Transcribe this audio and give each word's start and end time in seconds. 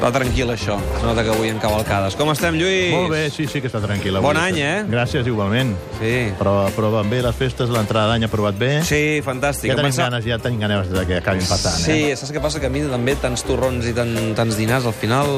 Va 0.00 0.08
tranquil, 0.10 0.48
això. 0.48 0.78
Es 0.96 1.02
nota 1.04 1.20
que 1.22 1.28
avui 1.34 1.50
en 1.52 1.58
cavalcades. 1.60 2.14
Com 2.16 2.30
estem, 2.32 2.54
Lluís? 2.56 2.88
Molt 2.94 3.10
bé, 3.12 3.26
sí, 3.28 3.44
sí 3.46 3.60
que 3.60 3.68
està 3.68 3.82
tranquil. 3.84 4.16
Bon 4.24 4.36
any, 4.40 4.56
eh? 4.64 4.78
Gràcies, 4.88 5.26
igualment. 5.28 5.74
Sí. 5.98 6.30
Però, 6.38 6.54
però 6.72 6.88
van 6.94 7.10
bé 7.12 7.18
les 7.22 7.36
festes, 7.36 7.68
l'entrada 7.68 8.14
d'any 8.14 8.24
ha 8.24 8.30
provat 8.32 8.56
bé. 8.56 8.70
Sí, 8.88 9.20
fantàstic. 9.26 9.68
Ja 9.68 9.76
tenim 9.76 9.90
pensa- 9.90 10.06
ganes, 10.08 10.24
ja 10.24 10.38
tenim 10.40 10.60
ganes 10.64 10.88
de 10.90 11.04
que 11.06 11.18
acabin 11.20 11.44
passant, 11.44 11.76
Sí, 11.84 11.98
eh? 12.10 12.16
saps 12.16 12.32
què 12.32 12.40
passa? 12.40 12.58
Que 12.60 12.66
a 12.66 12.72
mi 12.72 12.80
també 12.88 13.14
tants 13.20 13.44
torrons 13.44 13.84
i 13.84 13.92
tant, 13.92 14.16
tants 14.34 14.56
dinars, 14.56 14.86
al 14.88 14.96
final 14.96 15.28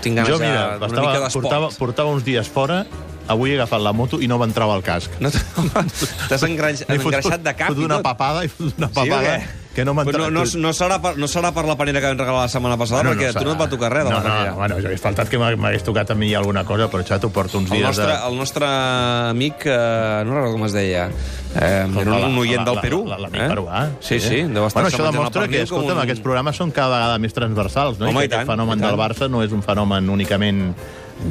tinc 0.00 0.16
ganes 0.16 0.30
Jo, 0.32 0.38
mira, 0.40 0.78
ja 0.80 0.86
estava, 0.86 1.00
mica 1.12 1.20
d'esport. 1.26 1.42
portava, 1.44 1.68
portava 1.78 2.10
uns 2.16 2.24
dies 2.24 2.48
fora, 2.48 2.86
avui 3.28 3.52
he 3.52 3.54
agafat 3.60 3.80
la 3.84 3.92
moto 3.92 4.22
i 4.22 4.26
no 4.26 4.38
m'entrava 4.40 4.74
el 4.74 4.82
casc. 4.82 5.10
No 5.20 5.28
T'has 5.30 6.40
fotut- 6.40 6.48
engreixat 6.48 7.42
de 7.44 7.54
cap 7.54 7.68
fotut 7.68 7.84
una 7.84 8.00
papada 8.02 8.44
i 8.44 8.48
fotut 8.48 8.78
una 8.78 8.88
Sí 8.88 8.94
papada 8.94 9.36
què? 9.36 9.61
Que 9.74 9.84
no 9.86 9.94
no, 9.94 10.04
no, 10.30 10.42
no, 10.44 10.70
serà 10.76 10.98
per, 11.00 11.14
no 11.16 11.26
serà 11.26 11.48
per 11.56 11.64
la 11.64 11.76
panera 11.80 12.00
que 12.00 12.06
vam 12.10 12.18
regalar 12.18 12.42
la 12.42 12.48
setmana 12.52 12.76
passada, 12.76 13.04
perquè 13.08 13.30
a 13.30 13.32
tu 13.38 13.44
no 13.46 13.52
et 13.54 13.60
va 13.60 13.68
tocar 13.72 13.88
res 13.92 14.04
de 14.04 14.10
no, 14.10 14.16
la 14.18 14.22
panera. 14.22 14.50
No, 14.50 14.56
bueno, 14.58 14.76
jo 14.82 14.86
hagués 14.90 15.00
faltat 15.00 15.28
que 15.32 15.38
m'ha- 15.40 15.56
m'hagués 15.56 15.82
tocat 15.86 16.10
a 16.12 16.14
mi 16.14 16.34
alguna 16.34 16.64
cosa, 16.68 16.90
però 16.92 17.02
xato, 17.08 17.30
porto 17.32 17.56
uns 17.58 17.70
El 17.70 17.78
dies 17.78 17.86
nostre, 17.88 18.06
de... 18.12 18.28
el 18.28 18.36
nostre 18.36 18.66
amic, 18.66 19.64
eh, 19.66 20.22
no 20.26 20.34
recordo 20.34 20.52
com 20.58 20.66
es 20.66 20.72
deia, 20.76 21.06
eh, 21.08 21.86
era 22.02 22.14
un, 22.18 22.24
un 22.32 22.38
oient 22.44 22.64
del 22.68 22.80
Perú. 22.80 23.04
la- 23.06 23.18
L'amic 23.18 23.40
eh? 23.40 23.48
peruà. 23.48 23.82
Sí, 24.00 24.20
sí, 24.20 24.42
deu 24.42 24.66
estar 24.66 24.82
Bueno, 24.82 24.94
això 24.96 25.06
el 25.06 25.12
demostra 25.12 25.48
que, 25.48 25.62
escolta'm, 25.62 25.96
un- 25.96 26.02
aquests 26.04 26.22
programes 26.22 26.56
són 26.56 26.70
cada 26.70 26.96
vegada 26.98 27.18
més 27.18 27.32
transversals, 27.32 27.98
no? 27.98 28.08
Home, 28.10 28.20
I 28.20 28.24
i 28.24 28.28
que 28.28 28.34
tant, 28.36 28.40
aquest 28.42 28.52
fenomen 28.52 28.78
del 28.80 28.96
Barça 29.00 29.28
no 29.30 29.42
és 29.42 29.52
un 29.52 29.62
fenomen 29.62 30.10
únicament 30.10 30.74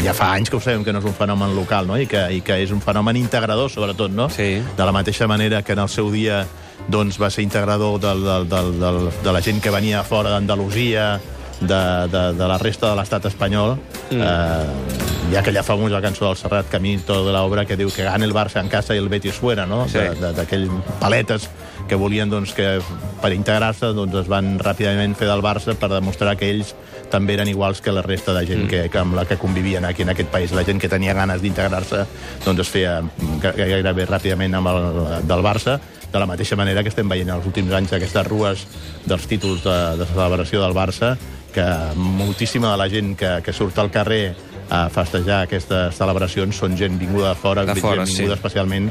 ja 0.02 0.13
fa 0.16 0.32
anys 0.34 0.49
que 0.49 0.55
ho 0.55 0.62
sabem 0.63 0.84
que 0.85 0.94
no 0.94 0.99
és 0.99 1.05
un 1.05 1.13
fenomen 1.13 1.54
local, 1.55 1.85
no? 1.85 1.98
I 1.99 2.08
que, 2.08 2.21
i 2.32 2.41
que 2.41 2.58
és 2.63 2.71
un 2.71 2.80
fenomen 2.82 3.18
integrador, 3.18 3.70
sobretot, 3.70 4.10
no? 4.10 4.30
Sí. 4.32 4.62
De 4.77 4.85
la 4.85 4.91
mateixa 4.96 5.27
manera 5.27 5.62
que 5.63 5.73
en 5.73 5.80
el 5.85 5.90
seu 5.90 6.10
dia 6.10 6.46
doncs, 6.90 7.20
va 7.21 7.30
ser 7.30 7.44
integrador 7.44 7.99
del, 7.99 8.23
del, 8.23 8.49
del, 8.49 8.73
del, 8.80 9.09
de 9.23 9.31
la 9.31 9.41
gent 9.41 9.62
que 9.62 9.71
venia 9.71 10.04
fora 10.04 10.29
d'Andalusia, 10.34 11.20
de, 11.62 12.07
de, 12.10 12.34
de 12.34 12.48
la 12.49 12.57
resta 12.57 12.90
de 12.90 12.98
l'estat 12.98 13.27
espanyol, 13.29 13.76
mm. 14.10 14.21
eh, 14.21 15.02
hi 15.32 15.35
ha 15.35 15.40
aquella 15.43 15.62
famosa 15.63 16.02
cançó 16.02 16.26
del 16.26 16.35
Serrat 16.40 16.68
Camito 16.71 17.21
de 17.24 17.32
l'obra 17.32 17.68
que 17.70 17.77
diu 17.77 17.91
que 17.93 18.04
gana 18.04 18.26
el 18.26 18.34
Barça 18.34 18.59
en 18.59 18.68
casa 18.68 18.96
i 18.98 18.99
el 18.99 19.07
Betis 19.13 19.37
fuera, 19.37 19.68
no? 19.70 19.85
Sí. 19.87 20.02
D'aquells 20.20 20.74
paletes 20.99 21.46
que 21.87 21.96
volien 21.96 22.29
doncs, 22.32 22.55
que 22.57 22.79
per 23.21 23.32
integrar-se 23.35 23.93
doncs, 23.93 24.18
es 24.24 24.27
van 24.32 24.57
ràpidament 24.59 25.13
fer 25.15 25.29
del 25.29 25.46
Barça 25.46 25.77
per 25.77 25.91
demostrar 25.93 26.35
que 26.35 26.49
ells 26.49 26.74
també 27.12 27.37
eren 27.37 27.48
iguals 27.52 27.82
que 27.84 27.93
la 27.93 28.02
resta 28.02 28.34
de 28.34 28.46
gent 28.48 28.65
mm. 28.65 28.70
que, 28.71 28.84
que 28.90 28.99
amb 28.99 29.15
la 29.15 29.27
que 29.29 29.37
convivien 29.37 29.85
aquí 29.85 30.02
en 30.02 30.09
aquest 30.15 30.34
país. 30.34 30.52
La 30.57 30.65
gent 30.65 30.82
que 30.82 30.90
tenia 30.90 31.13
ganes 31.13 31.46
d'integrar-se 31.46 32.05
doncs 32.43 32.65
es 32.65 32.74
feia 32.74 32.99
ga- 33.43 33.54
gairebé 33.55 34.09
ràpidament 34.09 34.57
amb 34.57 34.74
el 34.74 35.27
del 35.29 35.46
Barça, 35.46 35.77
de 36.12 36.20
la 36.20 36.26
mateixa 36.27 36.55
manera 36.59 36.84
que 36.84 36.90
estem 36.91 37.07
veient 37.09 37.29
els 37.31 37.45
últims 37.48 37.71
anys 37.73 37.93
aquestes 37.95 38.27
rues 38.27 38.65
dels 39.07 39.27
títols 39.27 39.63
de, 39.63 39.77
de 40.01 40.05
celebració 40.12 40.62
del 40.63 40.73
Barça, 40.76 41.15
que 41.51 41.65
moltíssima 41.95 42.71
de 42.71 42.77
la 42.79 42.87
gent 42.90 43.15
que, 43.20 43.37
que 43.43 43.53
surt 43.53 43.77
al 43.79 43.90
carrer 43.91 44.34
a 44.71 44.85
festejar 44.87 45.41
aquestes 45.43 45.98
celebracions 45.99 46.55
són 46.55 46.77
gent 46.79 46.95
vinguda 46.99 47.34
de 47.34 47.40
fora, 47.41 47.65
De 47.68 47.76
fora, 47.76 48.05
gent 48.05 48.13
vinguda 48.15 48.37
sí. 48.37 48.40
especialment 48.40 48.85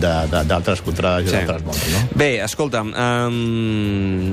d'altres 0.00 0.80
contrades 0.80 1.26
i 1.28 1.28
Sí. 1.28 1.36
d'altres 1.36 1.64
mons, 1.66 1.82
no? 1.92 2.00
Bé, 2.16 2.30
escolta'm, 2.44 2.94
um, 2.96 4.32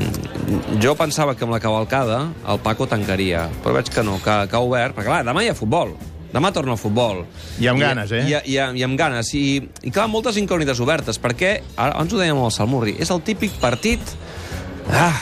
jo 0.79 0.95
pensava 0.95 1.35
que 1.35 1.43
amb 1.43 1.51
la 1.55 1.59
cavalcada 1.59 2.21
el 2.47 2.59
Paco 2.63 2.87
tancaria, 2.87 3.49
però 3.63 3.75
veig 3.75 3.91
que 3.91 4.03
no, 4.03 4.15
que, 4.23 4.37
que 4.47 4.55
ha 4.55 4.63
obert, 4.63 4.95
perquè 4.95 5.09
clar, 5.11 5.23
demà 5.27 5.43
hi 5.43 5.51
ha 5.51 5.55
futbol. 5.59 5.91
Demà 6.33 6.49
torna 6.51 6.73
el 6.73 6.79
futbol. 6.81 7.23
I 7.61 7.67
amb 7.69 7.79
ganes, 7.83 8.11
eh? 8.11 8.23
I, 8.25 8.33
i, 8.55 8.57
i 8.57 8.83
amb 8.83 8.97
ganes. 8.97 9.29
I, 9.37 9.45
i 9.85 9.91
clar, 9.93 10.07
moltes 10.09 10.39
incògnites 10.41 10.79
obertes, 10.81 11.19
perquè, 11.21 11.59
ara, 11.77 11.93
abans 11.93 12.13
ho 12.13 12.17
dèiem 12.17 12.35
amb 12.39 12.47
el 12.49 12.55
Salmurri, 12.55 12.95
és 12.99 13.11
el 13.13 13.21
típic 13.21 13.53
partit... 13.61 14.01
Ah, 14.89 15.13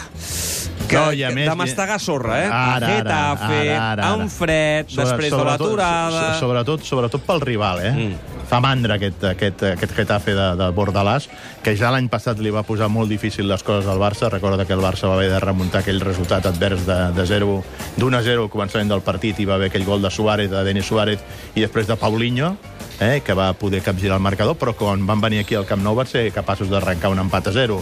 que, 0.88 0.98
No, 0.98 1.12
i 1.16 1.22
a 1.24 1.30
més- 1.32 1.48
de 1.48 1.54
mastegar 1.56 2.00
sorra, 2.02 2.40
eh? 2.42 2.48
Ara, 2.48 2.76
ara, 2.76 2.88
Getafe, 2.98 3.60
ara, 3.60 3.76
ara, 3.76 3.92
ara. 3.92 4.08
amb 4.16 4.32
fred, 4.34 4.90
Sobre- 4.90 5.04
després 5.06 5.30
de 5.32 5.38
sobretot- 5.38 5.68
l'aturada... 5.76 6.24
so- 6.34 6.40
Sobretot, 6.48 6.84
sobretot 6.88 7.28
pel 7.28 7.42
rival, 7.46 7.80
eh? 7.86 7.92
Mm. 7.92 8.41
Fa 8.52 8.60
mandra 8.60 8.98
aquest, 8.98 9.22
aquest, 9.24 9.62
aquest 9.64 9.94
Getafe 9.96 10.34
de, 10.36 10.46
de 10.60 10.66
Bordalàs, 10.76 11.30
que 11.64 11.72
ja 11.80 11.88
l'any 11.94 12.10
passat 12.12 12.42
li 12.44 12.52
va 12.52 12.66
posar 12.68 12.90
molt 12.92 13.08
difícil 13.08 13.48
les 13.48 13.62
coses 13.64 13.86
al 13.88 14.02
Barça. 14.02 14.28
Recorda 14.28 14.66
que 14.68 14.76
el 14.76 14.82
Barça 14.84 15.08
va 15.08 15.14
haver 15.16 15.30
de 15.32 15.38
remuntar 15.40 15.80
aquell 15.86 16.02
resultat 16.04 16.50
advers 16.50 16.84
de, 16.84 16.98
de 17.16 17.24
0, 17.30 17.54
d'1 17.96 18.18
a 18.18 18.22
0 18.26 18.44
al 18.44 18.50
començament 18.52 18.92
del 18.92 19.06
partit, 19.08 19.40
i 19.40 19.48
va 19.48 19.56
haver 19.56 19.70
aquell 19.72 19.88
gol 19.88 20.04
de 20.04 20.12
Suárez, 20.12 20.52
de 20.52 20.66
Denis 20.68 20.84
Suárez, 20.84 21.24
i 21.56 21.64
després 21.64 21.88
de 21.88 21.96
Paulinho, 21.96 22.58
eh, 23.00 23.22
que 23.24 23.38
va 23.40 23.54
poder 23.56 23.80
capgirar 23.86 24.18
el 24.20 24.26
marcador, 24.26 24.58
però 24.60 24.76
quan 24.76 25.06
van 25.08 25.24
venir 25.24 25.40
aquí 25.46 25.56
al 25.56 25.70
Camp 25.70 25.86
Nou 25.86 25.96
van 25.96 26.12
ser 26.12 26.26
capaços 26.36 26.68
d'arrencar 26.68 27.14
un 27.14 27.24
empat 27.24 27.48
a 27.48 27.54
0. 27.56 27.80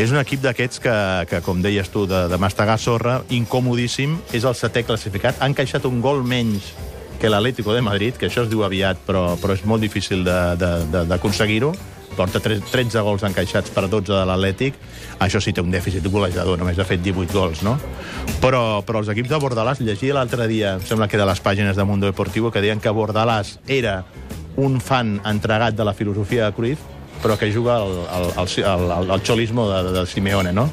És 0.00 0.14
un 0.14 0.22
equip 0.22 0.40
d'aquests 0.40 0.80
que, 0.80 0.94
que, 1.28 1.42
com 1.44 1.60
deies 1.60 1.92
tu, 1.92 2.06
de, 2.08 2.22
de 2.32 2.40
mastegar 2.40 2.78
sorra, 2.80 3.18
incomodíssim, 3.28 4.16
és 4.32 4.48
el 4.48 4.56
setè 4.56 4.80
classificat. 4.88 5.44
Han 5.44 5.52
encaixat 5.52 5.84
un 5.84 6.00
gol 6.00 6.24
menys 6.24 6.72
que 7.20 7.28
l'Atlético 7.28 7.74
de 7.74 7.82
Madrid, 7.82 8.14
que 8.16 8.26
això 8.30 8.42
es 8.42 8.50
diu 8.50 8.64
aviat, 8.64 8.96
però, 9.06 9.36
però 9.38 9.52
és 9.54 9.64
molt 9.68 9.82
difícil 9.82 10.24
de- 10.24 10.56
de- 10.56 10.86
de- 10.90 11.04
d'aconseguir-ho. 11.06 11.72
Porta 12.16 12.40
tre- 12.40 12.58
13 12.60 13.00
gols 13.06 13.22
encaixats 13.22 13.70
per 13.70 13.88
12 13.88 14.12
de 14.12 14.24
l'Atlètic. 14.26 14.74
Això 15.20 15.40
sí 15.40 15.52
té 15.52 15.60
un 15.60 15.70
dèficit 15.70 16.04
golejador, 16.10 16.58
només 16.58 16.78
ha 16.78 16.84
fet 16.84 17.00
18 17.02 17.32
gols, 17.32 17.62
no? 17.62 17.78
Però, 18.40 18.82
però 18.84 18.98
els 18.98 19.08
equips 19.12 19.28
de 19.30 19.36
Bordalàs, 19.36 19.78
llegia 19.80 20.14
l'altre 20.14 20.48
dia, 20.48 20.74
em 20.74 20.80
sembla 20.82 21.06
que 21.08 21.16
a 21.20 21.26
les 21.26 21.40
pàgines 21.40 21.76
de 21.76 21.84
Mundo 21.84 22.06
Deportivo, 22.06 22.50
que 22.50 22.60
deien 22.60 22.80
que 22.80 22.90
Bordalàs 22.90 23.58
era 23.68 24.04
un 24.56 24.80
fan 24.80 25.20
entregat 25.24 25.74
de 25.76 25.84
la 25.84 25.92
filosofia 25.94 26.46
de 26.46 26.52
Cruyff, 26.52 26.80
però 27.22 27.36
que 27.40 27.50
juga 27.52 27.76
al, 27.80 27.94
al, 28.08 28.28
al, 28.36 28.90
al, 28.96 29.10
al, 29.16 29.24
xolismo 29.26 29.68
de, 29.70 29.92
de 29.94 30.04
Simeone, 30.08 30.52
no? 30.56 30.68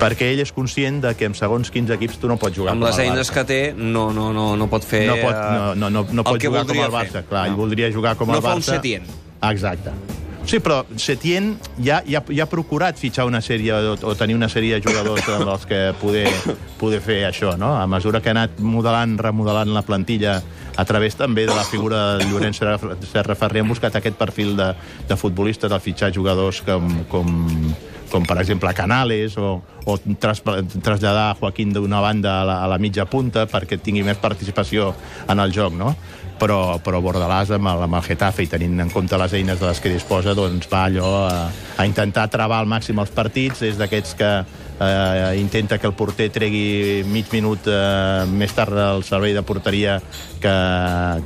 Perquè 0.00 0.30
ell 0.32 0.42
és 0.44 0.52
conscient 0.56 1.02
de 1.04 1.14
que 1.18 1.28
amb 1.30 1.38
segons 1.38 1.72
quins 1.72 1.92
equips 1.96 2.20
tu 2.22 2.30
no 2.30 2.38
pots 2.40 2.56
jugar 2.56 2.74
amb 2.76 2.86
les 2.88 3.02
eines 3.04 3.32
que 3.34 3.44
té, 3.48 3.60
no, 3.76 4.08
no, 4.16 4.30
no, 4.36 4.54
no 4.56 4.70
pot 4.72 4.86
fer... 4.86 5.04
No 5.10 5.18
pot, 5.20 5.36
eh, 5.36 5.50
no, 5.56 5.74
no, 5.74 5.90
no, 5.90 6.06
no 6.08 6.24
el 6.24 6.32
pot 6.32 6.48
jugar 6.48 6.64
com 6.68 6.80
el 6.80 6.94
Barça. 6.96 7.20
fer. 7.20 7.28
Clar, 7.30 7.46
ell 7.50 7.58
voldria 7.58 7.92
jugar 7.92 8.16
com 8.16 8.32
No 8.32 8.40
el 8.40 8.44
fa 8.44 8.54
Barça. 8.54 8.74
un 8.74 8.80
Setién. 8.80 9.08
Exacte. 9.50 9.92
Sí, 10.46 10.58
però 10.58 10.80
Setién 10.98 11.52
ja, 11.78 12.00
ja, 12.08 12.22
ja 12.26 12.42
ha 12.46 12.50
procurat 12.50 12.96
fitxar 12.98 13.26
una 13.28 13.38
sèrie 13.44 13.70
o, 13.76 13.92
o 14.08 14.14
tenir 14.18 14.34
una 14.34 14.48
sèrie 14.50 14.78
de 14.78 14.82
jugadors 14.82 15.28
amb 15.30 15.46
els 15.52 15.66
que 15.68 15.78
poder, 16.00 16.24
poder 16.80 16.98
fer 17.04 17.20
això, 17.28 17.52
no? 17.60 17.74
A 17.78 17.84
mesura 17.86 18.22
que 18.24 18.32
ha 18.32 18.34
anat 18.34 18.58
modelant, 18.58 19.14
remodelant 19.20 19.70
la 19.76 19.82
plantilla 19.86 20.40
a 20.80 20.84
través 20.88 21.14
també 21.18 21.44
de 21.46 21.54
la 21.54 21.62
figura 21.68 22.16
de 22.18 22.26
Llorenç 22.30 22.58
Serra- 22.58 23.36
Ferrer, 23.36 23.62
han 23.62 23.68
buscat 23.70 24.00
aquest 24.00 24.16
perfil 24.18 24.56
de, 24.58 24.72
de 25.10 25.16
futbolista, 25.20 25.68
de 25.68 25.78
fitxar 25.78 26.10
jugadors 26.16 26.62
com, 26.66 26.88
com, 27.12 27.30
com 28.10 28.26
per 28.26 28.40
exemple 28.42 28.72
Canales, 28.76 29.36
o, 29.38 29.60
o 29.86 29.98
tras, 30.20 30.42
traslladar 30.82 31.36
Joaquín 31.40 31.72
d'una 31.72 32.00
banda 32.02 32.40
a 32.40 32.44
la, 32.44 32.56
a 32.64 32.70
la 32.70 32.78
mitja 32.82 33.06
punta 33.10 33.46
perquè 33.50 33.80
tingui 33.80 34.04
més 34.06 34.20
participació 34.20 34.92
en 35.28 35.40
el 35.40 35.54
joc, 35.54 35.76
no? 35.78 35.94
Però, 36.40 36.78
però 36.80 37.02
Bordalàs 37.04 37.50
amb 37.52 37.68
el, 37.68 37.82
amb 37.84 37.98
el 37.98 38.06
Getafe 38.06 38.46
i 38.46 38.48
tenint 38.48 38.78
en 38.80 38.90
compte 38.92 39.18
les 39.20 39.34
eines 39.36 39.60
de 39.60 39.68
les 39.68 39.80
que 39.80 39.92
disposa, 39.92 40.32
doncs 40.34 40.70
va 40.72 40.86
allò 40.88 41.10
a, 41.28 41.50
a 41.76 41.86
intentar 41.88 42.30
travar 42.32 42.62
al 42.62 42.70
màxim 42.70 42.98
els 43.02 43.12
partits, 43.12 43.60
és 43.68 43.76
d'aquests 43.80 44.16
que 44.16 44.30
eh, 44.80 45.36
intenta 45.40 45.78
que 45.78 45.86
el 45.86 45.92
porter 45.94 46.30
tregui 46.32 47.04
mig 47.04 47.28
minut 47.32 47.68
eh, 47.68 48.24
més 48.30 48.56
tard 48.56 48.76
al 48.80 49.04
servei 49.04 49.36
de 49.36 49.44
porteria 49.44 50.00
que, 50.40 50.56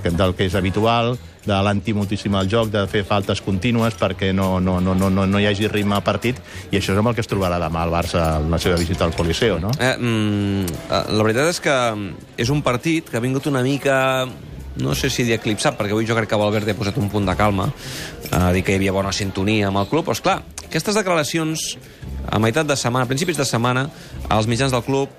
que 0.02 0.14
del 0.18 0.34
que 0.34 0.50
és 0.50 0.58
habitual, 0.58 1.14
d'alentir 1.46 1.94
moltíssim 1.96 2.34
el 2.38 2.48
joc, 2.50 2.70
de 2.72 2.86
fer 2.90 3.04
faltes 3.08 3.42
contínues 3.44 3.96
perquè 4.00 4.32
no, 4.34 4.58
no, 4.60 4.78
no, 4.80 4.94
no, 4.94 5.10
no, 5.10 5.26
no 5.26 5.42
hi 5.42 5.48
hagi 5.50 5.68
ritme 5.68 5.98
al 5.98 6.04
partit, 6.06 6.40
i 6.70 6.78
això 6.78 6.94
és 6.94 7.00
amb 7.00 7.12
el 7.12 7.18
que 7.18 7.24
es 7.24 7.30
trobarà 7.30 7.60
demà 7.62 7.84
el 7.84 7.92
Barça 7.94 8.24
en 8.40 8.50
la 8.52 8.60
seva 8.62 8.78
visita 8.80 9.04
al 9.04 9.14
Coliseo, 9.16 9.60
no? 9.62 9.72
Eh, 9.78 9.94
mm, 9.98 10.80
eh, 10.88 11.04
la 11.14 11.26
veritat 11.26 11.52
és 11.52 11.62
que 11.64 11.76
és 12.44 12.50
un 12.50 12.64
partit 12.64 13.10
que 13.10 13.20
ha 13.20 13.24
vingut 13.24 13.46
una 13.50 13.62
mica 13.64 14.26
no 14.76 14.94
sé 14.94 15.10
si 15.10 15.22
dir 15.22 15.36
eclipsat, 15.36 15.76
perquè 15.78 15.94
avui 15.94 16.06
jo 16.06 16.16
crec 16.16 16.32
que 16.32 16.38
Valverde 16.38 16.74
ha 16.74 16.78
posat 16.78 16.96
un 16.98 17.06
punt 17.10 17.28
de 17.28 17.36
calma, 17.38 17.68
a 18.34 18.50
dir 18.52 18.64
que 18.66 18.74
hi 18.74 18.80
havia 18.80 18.94
bona 18.94 19.12
sintonia 19.14 19.68
amb 19.68 19.78
el 19.78 19.86
club, 19.86 20.08
però 20.08 20.16
esclar, 20.16 20.40
aquestes 20.66 20.98
declaracions 20.98 21.76
a 22.26 22.40
meitat 22.42 22.66
de 22.66 22.76
setmana, 22.76 23.06
a 23.06 23.10
principis 23.10 23.38
de 23.38 23.46
setmana, 23.46 23.86
als 24.28 24.48
mitjans 24.50 24.74
del 24.74 24.82
club, 24.82 25.12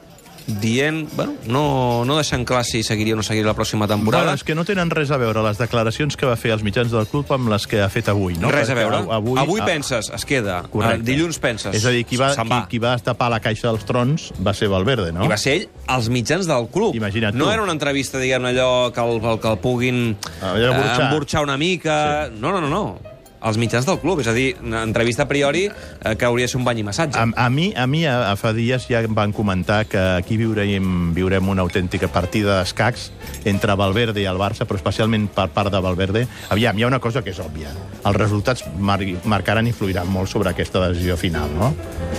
dient, 0.47 1.07
bueno, 1.15 1.33
no, 1.47 2.05
no 2.05 2.15
deixant 2.19 2.43
clar 2.45 2.63
si 2.67 2.83
seguiria 2.85 3.15
o 3.15 3.17
no 3.17 3.23
seguiria 3.25 3.47
la 3.49 3.55
pròxima 3.57 3.87
temporada. 3.89 4.25
Bueno, 4.25 4.35
és 4.37 4.43
que 4.45 4.53
no 4.55 4.65
tenen 4.65 4.91
res 4.93 5.09
a 5.11 5.17
veure 5.17 5.41
les 5.41 5.57
declaracions 5.57 6.15
que 6.17 6.27
va 6.29 6.35
fer 6.37 6.51
als 6.53 6.61
mitjans 6.65 6.91
del 6.93 7.07
club 7.09 7.31
amb 7.33 7.49
les 7.49 7.65
que 7.67 7.81
ha 7.81 7.89
fet 7.89 8.09
avui, 8.13 8.35
no? 8.37 8.51
Res 8.53 8.69
a 8.69 8.75
Perquè 8.75 8.83
veure. 8.83 8.99
Avui, 9.15 9.39
Avui, 9.41 9.59
ah, 9.63 9.65
penses, 9.65 10.11
es 10.13 10.25
queda. 10.25 10.59
Correcte. 10.69 11.01
Eh, 11.01 11.07
Dilluns 11.15 11.39
penses, 11.41 11.73
És 11.75 11.85
a 11.85 11.89
dir, 11.95 12.03
qui 12.05 12.17
va, 12.21 12.29
se'n 12.35 12.43
qui, 12.45 12.53
va. 12.53 12.61
qui 12.69 12.79
va 12.83 12.93
destapar 12.99 13.31
la 13.33 13.39
caixa 13.41 13.71
dels 13.71 13.85
trons 13.89 14.29
va 14.45 14.53
ser 14.53 14.69
Valverde, 14.69 15.11
no? 15.15 15.25
I 15.25 15.31
va 15.31 15.37
ser 15.41 15.55
ell 15.61 15.67
als 15.87 16.09
mitjans 16.13 16.45
del 16.45 16.69
club. 16.69 16.93
Imagina't 16.95 17.33
no 17.35 17.45
tu. 17.45 17.51
era 17.51 17.63
una 17.65 17.73
entrevista, 17.73 18.19
diguem 18.21 18.45
allò, 18.45 18.91
que 18.93 19.01
el, 19.01 19.19
que 19.41 19.49
el 19.49 19.57
puguin 19.59 20.17
Ah, 20.41 20.53
allò 20.53 20.73
burxar. 20.75 21.01
eh, 21.01 21.05
emburxar 21.09 21.43
una 21.43 21.57
mica... 21.57 22.27
Sí. 22.29 22.37
No, 22.39 22.51
no, 22.51 22.61
no, 22.61 22.69
no. 22.69 23.14
Als 23.45 23.59
mitjans 23.61 23.85
del 23.85 23.99
club. 24.01 24.23
És 24.23 24.29
a 24.31 24.33
dir, 24.33 24.55
una 24.63 24.81
entrevista 24.85 25.25
a 25.25 25.29
priori 25.29 25.67
eh, 25.69 26.15
que 26.17 26.25
hauria 26.25 26.47
de 26.47 26.53
ser 26.53 26.59
un 26.59 26.65
bany 26.65 26.81
i 26.81 26.85
massatge. 26.87 27.19
A, 27.21 27.45
a 27.45 27.49
mi, 27.53 27.69
a, 27.77 27.85
mi 27.85 28.01
a, 28.09 28.31
a 28.31 28.35
fa 28.39 28.55
dies 28.57 28.87
ja 28.89 29.03
em 29.05 29.13
van 29.15 29.35
comentar 29.35 29.83
que 29.89 30.01
aquí 30.15 30.39
viurem, 30.41 31.13
viurem 31.13 31.53
una 31.53 31.65
autèntica 31.65 32.09
partida 32.09 32.59
d'escacs 32.59 33.11
entre 33.45 33.77
Valverde 33.77 34.23
i 34.23 34.27
el 34.29 34.41
Barça, 34.41 34.65
però 34.65 34.81
especialment 34.81 35.29
per 35.35 35.51
part 35.53 35.73
de 35.73 35.81
Valverde. 35.83 36.25
Aviam, 36.49 36.77
hi 36.77 36.85
ha 36.87 36.89
una 36.89 37.01
cosa 37.03 37.21
que 37.21 37.33
és 37.35 37.41
òbvia. 37.43 37.73
Els 38.05 38.17
resultats 38.17 38.65
mar 38.79 38.99
marcaran 39.29 39.67
i 39.67 39.73
influiran 39.75 40.09
molt 40.09 40.31
sobre 40.31 40.49
aquesta 40.49 40.87
decisió 40.87 41.17
final, 41.19 41.51
no? 41.59 41.73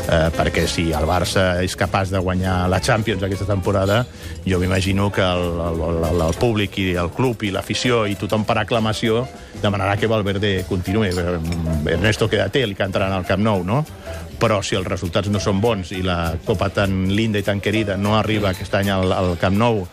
Eh, 0.06 0.28
perquè 0.36 0.66
si 0.70 0.88
el 0.94 1.06
Barça 1.08 1.62
és 1.64 1.76
capaç 1.78 2.10
de 2.12 2.20
guanyar 2.22 2.66
la 2.70 2.80
Champions 2.80 3.22
aquesta 3.26 3.46
temporada, 3.48 4.04
jo 4.46 4.60
m'imagino 4.62 5.10
que 5.12 5.24
el, 5.24 5.60
el, 5.66 5.82
el, 6.10 6.22
el 6.28 6.38
públic 6.40 6.78
i 6.82 6.86
el 6.98 7.10
club 7.14 7.42
i 7.46 7.52
l'afició 7.54 8.04
i 8.06 8.16
tothom 8.18 8.46
per 8.46 8.58
aclamació 8.62 9.26
demanarà 9.62 9.96
que 9.98 10.10
Valverde 10.10 10.52
continuï. 10.68 11.12
Ernesto 11.90 12.30
quédate, 12.30 12.66
li 12.66 12.78
cantaran 12.78 13.12
al 13.12 13.26
Camp 13.26 13.42
Nou, 13.42 13.64
no? 13.66 13.82
Però 14.40 14.60
si 14.62 14.76
els 14.76 14.86
resultats 14.86 15.30
no 15.32 15.40
són 15.40 15.60
bons 15.60 15.92
i 15.96 16.02
la 16.04 16.36
Copa 16.44 16.68
tan 16.70 17.06
linda 17.08 17.40
i 17.40 17.46
tan 17.46 17.60
querida 17.60 17.96
no 17.96 18.18
arriba 18.18 18.50
aquest 18.50 18.74
any 18.76 18.92
al, 18.92 19.12
al 19.12 19.36
Camp 19.40 19.56
Nou 19.56 19.86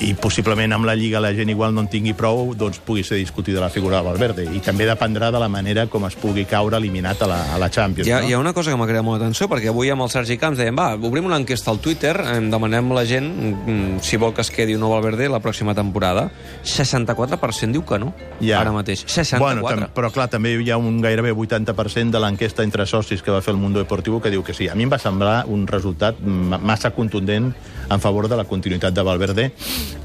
i 0.00 0.12
possiblement 0.14 0.72
amb 0.72 0.86
la 0.86 0.94
Lliga 0.94 1.18
la 1.20 1.32
gent 1.34 1.50
igual 1.50 1.72
no 1.74 1.80
en 1.82 1.88
tingui 1.90 2.12
prou, 2.14 2.52
doncs 2.54 2.78
pugui 2.78 3.02
ser 3.02 3.16
discutida 3.18 3.60
la 3.60 3.68
figura 3.70 3.98
de 3.98 4.06
Valverde. 4.06 4.44
I 4.54 4.60
també 4.62 4.86
dependrà 4.86 5.32
de 5.34 5.40
la 5.42 5.48
manera 5.48 5.86
com 5.90 6.04
es 6.06 6.14
pugui 6.14 6.44
caure 6.46 6.76
eliminat 6.78 7.22
a 7.22 7.26
la, 7.26 7.38
a 7.54 7.58
la 7.58 7.68
Champions. 7.70 8.06
Hi 8.06 8.12
ha, 8.12 8.20
no? 8.20 8.28
hi 8.28 8.32
ha 8.34 8.38
una 8.38 8.52
cosa 8.54 8.70
que 8.70 8.76
m'ha 8.78 8.86
creat 8.86 9.02
molt 9.04 9.20
atenció, 9.22 9.48
perquè 9.50 9.72
avui 9.72 9.90
amb 9.90 10.02
el 10.06 10.10
Sergi 10.12 10.36
Camps 10.38 10.58
dèiem, 10.60 10.76
va, 10.78 10.92
obrim 10.94 11.26
una 11.26 11.36
enquesta 11.42 11.70
al 11.74 11.80
Twitter, 11.82 12.14
em 12.36 12.46
demanem 12.50 12.92
a 12.92 12.98
la 13.00 13.04
gent 13.10 13.26
mm, 13.26 13.98
si 14.06 14.16
vol 14.16 14.32
que 14.34 14.42
es 14.46 14.50
quedi 14.54 14.76
o 14.76 14.78
no 14.78 14.90
Valverde 14.92 15.28
la 15.28 15.40
pròxima 15.42 15.74
temporada. 15.74 16.28
64% 16.64 17.72
diu 17.74 17.84
que 17.84 17.98
no, 17.98 18.12
Ja. 18.40 18.60
ara 18.60 18.70
mateix. 18.72 19.02
64. 19.06 19.60
Bueno, 19.62 19.86
tam 19.86 19.90
però 19.94 20.12
clar, 20.14 20.28
també 20.30 20.54
hi 20.62 20.70
ha 20.70 20.76
un 20.78 21.00
gairebé 21.02 21.32
80% 21.34 22.10
de 22.14 22.20
l'enquesta 22.22 22.62
entre 22.62 22.86
socis 22.86 23.22
que 23.22 23.30
va 23.34 23.40
fer 23.42 23.52
el 23.54 23.58
Mundo 23.60 23.78
Deportivo 23.82 24.20
que 24.22 24.30
diu 24.30 24.44
que 24.44 24.54
sí. 24.54 24.68
A 24.68 24.74
mi 24.78 24.84
em 24.86 24.92
va 24.92 24.98
semblar 24.98 25.44
un 25.48 25.66
resultat 25.66 26.20
ma- 26.22 26.58
massa 26.58 26.90
contundent 26.94 27.52
en 27.90 28.00
favor 28.00 28.28
de 28.28 28.36
la 28.36 28.44
continuïtat 28.44 28.92
de 28.94 29.02
Valverde, 29.02 29.52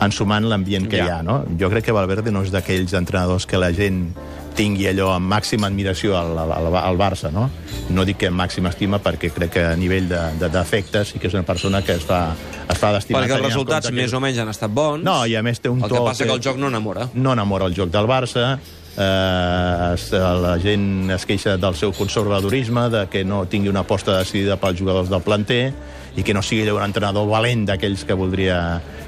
ensumant 0.02 0.46
l'ambient 0.46 0.88
que 0.90 0.98
Ja. 0.98 1.06
hi 1.06 1.10
ha. 1.10 1.24
No? 1.24 1.44
Jo 1.60 1.70
crec 1.70 1.86
que 1.86 1.92
Valverde 1.92 2.32
no 2.32 2.44
és 2.44 2.52
d'aquells 2.52 2.94
entrenadors 2.94 3.46
que 3.46 3.58
la 3.58 3.72
gent 3.74 4.14
tingui 4.56 4.86
allò 4.86 5.16
amb 5.16 5.26
màxima 5.32 5.66
admiració 5.66 6.16
al, 6.18 6.38
al, 6.38 6.76
al, 6.78 6.98
Barça, 6.98 7.32
no? 7.34 7.50
No 7.90 8.06
dic 8.06 8.18
que 8.22 8.28
amb 8.28 8.38
màxima 8.38 8.70
estima, 8.70 9.00
perquè 9.02 9.32
crec 9.34 9.50
que 9.56 9.64
a 9.66 9.76
nivell 9.76 10.08
de- 10.08 10.20
de- 10.40 10.50
d'efectes 10.50 11.08
sí 11.10 11.18
que 11.20 11.26
és 11.28 11.34
una 11.34 11.42
persona 11.44 11.82
que 11.82 11.94
es 11.94 12.04
fa, 12.04 12.36
es 12.70 12.78
fa 12.78 12.92
d'estimar. 12.94 13.24
Perquè 13.24 13.32
els 13.34 13.40
en 13.42 13.48
resultats 13.50 13.88
que- 13.88 13.94
més 13.96 14.14
o 14.14 14.20
menys 14.20 14.38
han 14.38 14.50
estat 14.50 14.70
bons. 14.70 15.04
No, 15.04 15.26
i 15.26 15.36
a 15.36 15.42
més 15.42 15.60
té 15.60 15.70
un 15.70 15.82
el 15.82 15.90
to... 15.90 15.96
que 15.96 16.02
passa 16.06 16.24
que 16.26 16.32
el 16.34 16.40
joc 16.42 16.58
no 16.58 16.68
enamora. 16.68 17.10
no 17.16 17.34
enamora 17.34 17.66
el 17.66 17.74
joc 17.74 17.90
del 17.90 18.06
Barça, 18.06 18.60
eh, 18.98 20.22
la 20.44 20.58
gent 20.62 21.12
es 21.16 21.26
queixa 21.26 21.58
del 21.58 21.76
seu 21.76 21.94
conservadorisme, 21.96 22.90
de 22.94 23.08
que 23.10 23.24
no 23.26 23.44
tingui 23.50 23.72
una 23.72 23.84
aposta 23.86 24.18
decidida 24.20 24.58
pels 24.62 24.80
jugadors 24.80 25.10
del 25.10 25.24
planter 25.26 25.74
i 26.16 26.24
que 26.24 26.34
no 26.34 26.44
sigui 26.46 26.70
un 26.70 26.84
entrenador 26.84 27.26
valent 27.30 27.66
d'aquells 27.66 28.06
que 28.06 28.14
voldria, 28.14 28.58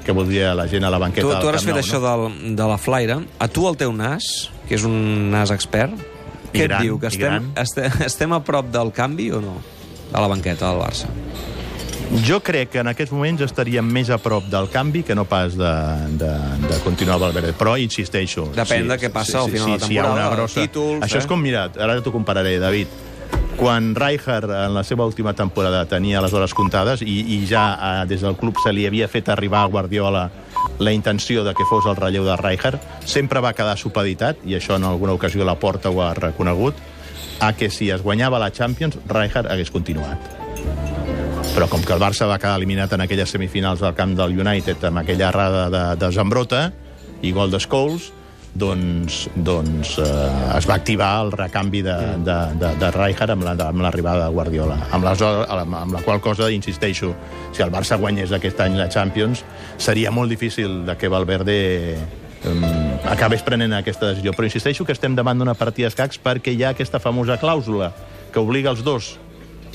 que 0.04 0.12
voldria 0.12 0.54
la 0.58 0.66
gent 0.66 0.84
a 0.84 0.90
la 0.90 0.98
banqueta 0.98 1.26
Tu, 1.26 1.38
tu 1.42 1.52
has 1.52 1.62
fet 1.62 1.76
Nou, 1.76 1.84
això 1.84 2.00
no? 2.02 2.08
del, 2.08 2.56
de 2.58 2.68
la 2.72 2.78
flaire. 2.78 3.20
A 3.38 3.48
tu 3.48 3.68
el 3.68 3.78
teu 3.78 3.94
nas, 3.94 4.50
que 4.66 4.74
és 4.78 4.86
un 4.86 5.30
nas 5.30 5.54
expert, 5.54 5.94
I 6.50 6.58
què 6.58 6.66
gran, 6.66 6.80
et 6.80 6.86
diu? 6.86 6.98
Que 6.98 7.12
estem, 7.12 7.52
estem, 7.62 8.00
estem 8.10 8.34
a 8.34 8.42
prop 8.42 8.72
del 8.74 8.92
canvi 8.96 9.30
o 9.34 9.42
no? 9.44 9.58
A 10.12 10.22
la 10.22 10.30
banqueta 10.30 10.70
del 10.70 10.82
Barça. 10.82 11.10
Jo 12.06 12.38
crec 12.40 12.70
que 12.70 12.78
en 12.78 12.88
aquests 12.92 13.12
moments 13.12 13.42
estaríem 13.42 13.86
més 13.90 14.10
a 14.14 14.18
prop 14.22 14.46
del 14.50 14.68
canvi 14.70 15.02
que 15.06 15.14
no 15.18 15.24
pas 15.26 15.56
de, 15.58 15.72
de, 16.20 16.30
de 16.62 16.78
continuar 16.84 17.18
Valverde. 17.18 17.50
Però 17.58 17.74
insisteixo... 17.82 18.46
Depèn 18.54 18.86
de 18.92 18.98
què 19.00 19.10
passa 19.12 19.42
al 19.42 19.50
final 19.50 19.74
de 19.74 19.88
si 19.88 19.96
hi 19.96 19.98
ha 19.98 20.06
temporada, 20.06 20.14
una 20.14 20.36
grossa... 20.36 20.62
títols, 20.62 21.02
Això 21.02 21.18
eh? 21.18 21.24
és 21.24 21.28
com, 21.28 21.42
mira, 21.42 21.66
ara 21.74 21.98
t'ho 22.02 22.14
compararé, 22.14 22.56
David. 22.62 22.94
Quan 23.56 23.90
Rijkaard 23.96 24.52
en 24.52 24.74
la 24.76 24.84
seva 24.86 25.06
última 25.08 25.32
temporada 25.34 25.82
tenia 25.90 26.22
les 26.22 26.34
hores 26.36 26.54
comptades 26.54 27.02
i, 27.02 27.18
i 27.34 27.40
ja 27.48 27.66
eh, 27.74 27.92
des 28.06 28.22
del 28.22 28.36
club 28.38 28.60
se 28.62 28.72
li 28.72 28.86
havia 28.86 29.08
fet 29.10 29.32
arribar 29.32 29.64
a 29.64 29.72
Guardiola 29.72 30.26
la 30.78 30.92
intenció 30.92 31.42
de 31.42 31.56
que 31.56 31.66
fos 31.66 31.88
el 31.88 31.96
relleu 31.98 32.26
de 32.28 32.36
Rijkaard, 32.38 32.78
sempre 33.08 33.40
va 33.42 33.54
quedar 33.56 33.78
supeditat, 33.80 34.44
i 34.44 34.58
això 34.60 34.76
en 34.76 34.86
alguna 34.86 35.16
ocasió 35.16 35.44
la 35.44 35.56
Porta 35.58 35.90
ho 35.90 36.02
ha 36.04 36.12
reconegut, 36.14 36.78
a 37.40 37.52
que 37.56 37.70
si 37.72 37.90
es 37.90 38.04
guanyava 38.04 38.38
la 38.38 38.52
Champions, 38.52 39.00
Rijkaard 39.08 39.50
hagués 39.50 39.72
continuat 39.72 40.36
però 41.56 41.70
com 41.72 41.80
que 41.80 41.94
el 41.94 42.00
Barça 42.02 42.26
va 42.28 42.36
quedar 42.36 42.58
eliminat 42.60 42.92
en 42.92 43.00
aquelles 43.00 43.30
semifinals 43.32 43.80
del 43.80 43.94
camp 43.96 44.12
del 44.18 44.34
United 44.36 44.82
amb 44.84 45.00
aquella 45.00 45.30
errada 45.32 45.62
de, 45.72 45.84
de 45.96 46.10
Zambrota 46.12 46.66
i 47.24 47.30
gol 47.32 47.48
de 47.50 47.56
Scholes, 47.64 48.10
doncs, 48.52 49.22
doncs 49.40 49.94
eh, 50.04 50.58
es 50.58 50.68
va 50.68 50.76
activar 50.76 51.08
el 51.24 51.32
recanvi 51.32 51.80
de, 51.86 51.94
de, 52.28 52.36
de, 52.60 52.74
de 52.80 52.90
Rijkaard 52.92 53.32
amb 53.38 53.46
la- 53.48 53.56
amb 53.70 53.80
l'arribada 53.84 54.26
la, 54.26 54.28
de 54.28 54.36
Guardiola. 54.36 54.76
Amb, 54.92 55.08
les, 55.08 55.24
amb, 55.24 55.74
amb 55.80 55.96
la 55.96 56.04
qual 56.04 56.20
cosa, 56.20 56.50
insisteixo, 56.52 57.14
si 57.56 57.64
el 57.64 57.72
Barça 57.72 57.96
guanyés 58.00 58.36
aquest 58.36 58.60
any 58.60 58.76
la 58.76 58.90
Champions, 58.92 59.44
seria 59.80 60.12
molt 60.12 60.28
difícil 60.32 60.82
de 60.84 60.96
que 61.00 61.08
Valverde 61.08 61.96
um, 62.44 62.64
acabés 63.08 63.40
prenent 63.44 63.72
aquesta 63.80 64.12
decisió. 64.12 64.36
Però 64.36 64.44
insisteixo 64.44 64.84
que 64.84 64.92
estem 64.92 65.16
davant 65.16 65.40
d'una 65.40 65.56
partida 65.56 65.88
d'escacs 65.88 66.20
perquè 66.20 66.52
hi 66.52 66.64
ha 66.64 66.76
aquesta 66.76 67.00
famosa 67.00 67.40
clàusula 67.40 67.94
que 68.32 68.44
obliga 68.44 68.76
els 68.76 68.84
dos 68.84 69.16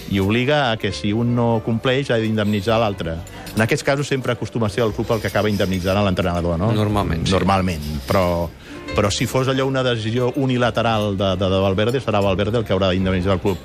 i 0.10 0.20
obliga 0.20 0.72
a 0.72 0.78
que 0.78 0.92
si 0.92 1.14
un 1.14 1.36
no 1.36 1.62
compleix 1.66 2.10
ha 2.12 2.18
d'indemnitzar 2.22 2.80
l'altre. 2.82 3.18
En 3.56 3.62
aquests 3.62 3.84
casos 3.84 4.08
sempre 4.08 4.34
acostuma 4.34 4.68
a 4.68 4.74
ser 4.74 4.84
el 4.84 4.94
club 4.96 5.12
el 5.12 5.22
que 5.22 5.28
acaba 5.28 5.50
indemnitzant 5.52 6.02
l'entrenador, 6.06 6.58
no? 6.60 6.72
Normalment, 6.76 7.28
sí. 7.28 7.36
Normalment, 7.36 7.86
però, 8.08 8.50
però 8.96 9.10
si 9.10 9.26
fos 9.26 9.48
allò 9.48 9.66
una 9.66 9.84
decisió 9.84 10.32
unilateral 10.36 11.16
de, 11.18 11.36
de, 11.40 11.50
de 11.50 11.60
Valverde, 11.64 12.02
serà 12.04 12.22
Valverde 12.24 12.60
el 12.60 12.66
que 12.68 12.76
haurà 12.76 12.92
d'indemnitzar 12.92 13.38
el 13.38 13.44
club. 13.44 13.58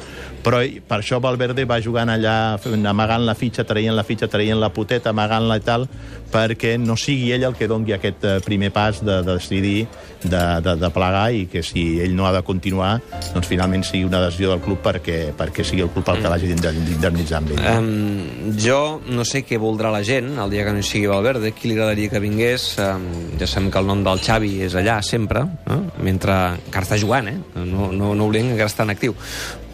Però 0.46 0.61
per 0.87 1.00
això 1.00 1.19
Valverde 1.19 1.64
va 1.67 1.81
jugant 1.82 2.12
allà, 2.12 2.56
amagant 2.87 3.25
la 3.26 3.34
fitxa, 3.34 3.64
traient 3.67 3.96
la 3.96 4.05
fitxa, 4.06 4.28
traient 4.31 4.61
la 4.62 4.70
puteta, 4.70 5.11
amagant-la 5.11 5.56
i 5.58 5.64
tal, 5.67 5.88
perquè 6.31 6.76
no 6.78 6.96
sigui 6.99 7.32
ell 7.34 7.46
el 7.49 7.56
que 7.58 7.67
dongui 7.70 7.94
aquest 7.96 8.25
eh, 8.26 8.37
primer 8.44 8.70
pas 8.75 9.00
de, 9.02 9.20
de 9.26 9.34
decidir 9.34 9.87
de, 10.23 10.43
de, 10.62 10.75
de 10.81 10.90
plegar 10.94 11.26
i 11.34 11.44
que 11.50 11.62
si 11.67 12.00
ell 12.02 12.14
no 12.17 12.26
ha 12.26 12.32
de 12.34 12.43
continuar, 12.46 12.96
doncs 13.34 13.49
finalment 13.50 13.84
sigui 13.87 14.06
una 14.08 14.22
decisió 14.25 14.52
del 14.52 14.62
club 14.64 14.82
perquè, 14.84 15.19
perquè 15.37 15.64
sigui 15.67 15.84
el 15.87 15.90
club 15.94 16.08
el 16.12 16.22
que 16.22 16.32
l'hagi 16.32 16.50
d'indemnitzar 16.52 17.40
amb 17.40 17.52
ell. 17.55 17.62
Um, 17.72 18.55
jo 18.61 18.81
no 19.06 19.26
sé 19.29 19.44
què 19.46 19.58
voldrà 19.62 19.93
la 19.94 20.02
gent 20.06 20.34
el 20.34 20.52
dia 20.52 20.67
que 20.67 20.75
no 20.75 20.82
hi 20.82 20.87
sigui 20.87 21.11
Valverde, 21.11 21.52
qui 21.56 21.70
li 21.70 21.76
agradaria 21.79 22.12
que 22.12 22.22
vingués. 22.22 22.69
Um, 22.82 23.06
ja 23.40 23.50
sabem 23.50 23.70
que 23.70 23.82
el 23.82 23.90
nom 23.90 24.02
del 24.06 24.22
Xavi 24.22 24.52
és 24.67 24.79
allà 24.79 24.99
sempre, 25.02 25.15
eh? 25.16 25.78
mentre 26.04 26.34
encara 26.66 26.84
està 26.84 26.98
jugant, 27.00 27.28
eh? 27.28 27.38
no, 27.56 27.92
no, 27.92 28.14
no 28.14 28.26
oblidem 28.26 28.52
que 28.52 28.58
encara 28.58 28.72
està 28.72 28.84
en 28.84 28.92
actiu. 28.92 29.16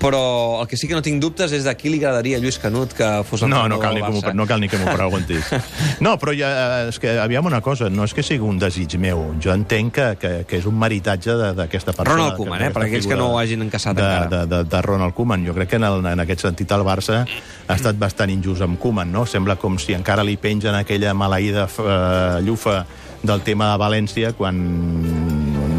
Però 0.03 0.61
el 0.61 0.67
que 0.67 0.77
sí 0.77 0.89
que 0.91 0.97
no 0.97 1.03
tinc 1.03 1.21
dubtes 1.23 1.53
és 1.55 1.63
de 1.63 1.73
qui 1.79 1.93
li 1.93 2.01
agradaria 2.01 2.41
a 2.41 2.43
Lluís 2.43 2.57
Canut 2.59 2.91
que 2.99 3.07
fos 3.23 3.45
No, 3.45 3.47
entrenador 3.47 3.71
no 3.71 3.79
cal, 3.79 3.95
ni 3.95 4.23
que 4.23 4.35
no 4.35 4.47
cal 4.51 4.63
ni 4.65 4.69
que 4.69 4.81
m'ho 4.81 4.95
preguntis. 4.97 5.53
No, 6.03 6.17
però 6.19 6.33
ja, 6.35 6.49
és 6.89 6.99
que, 6.99 7.13
aviam 7.23 7.47
una 7.47 7.61
cosa, 7.63 7.87
no 7.93 8.03
és 8.09 8.15
que 8.17 8.25
sigui 8.27 8.43
un 8.49 8.59
desig 8.59 8.97
meu. 8.99 9.21
Jo 9.43 9.53
entenc 9.55 9.95
que, 9.95 10.07
que, 10.19 10.33
que 10.49 10.59
és 10.59 10.67
un 10.67 10.75
meritatge 10.81 11.37
d'aquesta 11.55 11.95
persona. 11.95 12.17
Ronald 12.17 12.41
Koeman, 12.41 12.65
eh, 12.67 12.73
per 12.75 12.83
aquells 12.89 13.07
que 13.07 13.19
no 13.19 13.29
ho 13.35 13.39
hagin 13.39 13.63
encaçat 13.63 13.95
de, 13.95 14.03
encara. 14.03 14.31
De, 14.33 14.41
de, 14.51 14.71
de 14.73 14.83
Ronald 14.83 15.15
Koeman. 15.15 15.47
Jo 15.47 15.55
crec 15.55 15.71
que 15.75 15.79
en, 15.79 15.87
el, 15.87 16.03
en 16.15 16.25
aquest 16.25 16.43
sentit 16.49 16.75
el 16.75 16.83
Barça 16.89 17.23
ha 17.23 17.79
estat 17.79 18.01
bastant 18.01 18.33
injust 18.35 18.67
amb 18.67 18.81
Koeman, 18.83 19.13
no? 19.15 19.23
Sembla 19.31 19.55
com 19.61 19.79
si 19.79 19.95
encara 19.95 20.27
li 20.27 20.35
pengen 20.41 20.75
aquella 20.81 21.15
maleïda 21.15 21.69
eh, 21.71 22.43
llufa 22.43 22.83
del 23.23 23.47
tema 23.47 23.71
de 23.71 23.79
València, 23.79 24.33
quan 24.35 24.59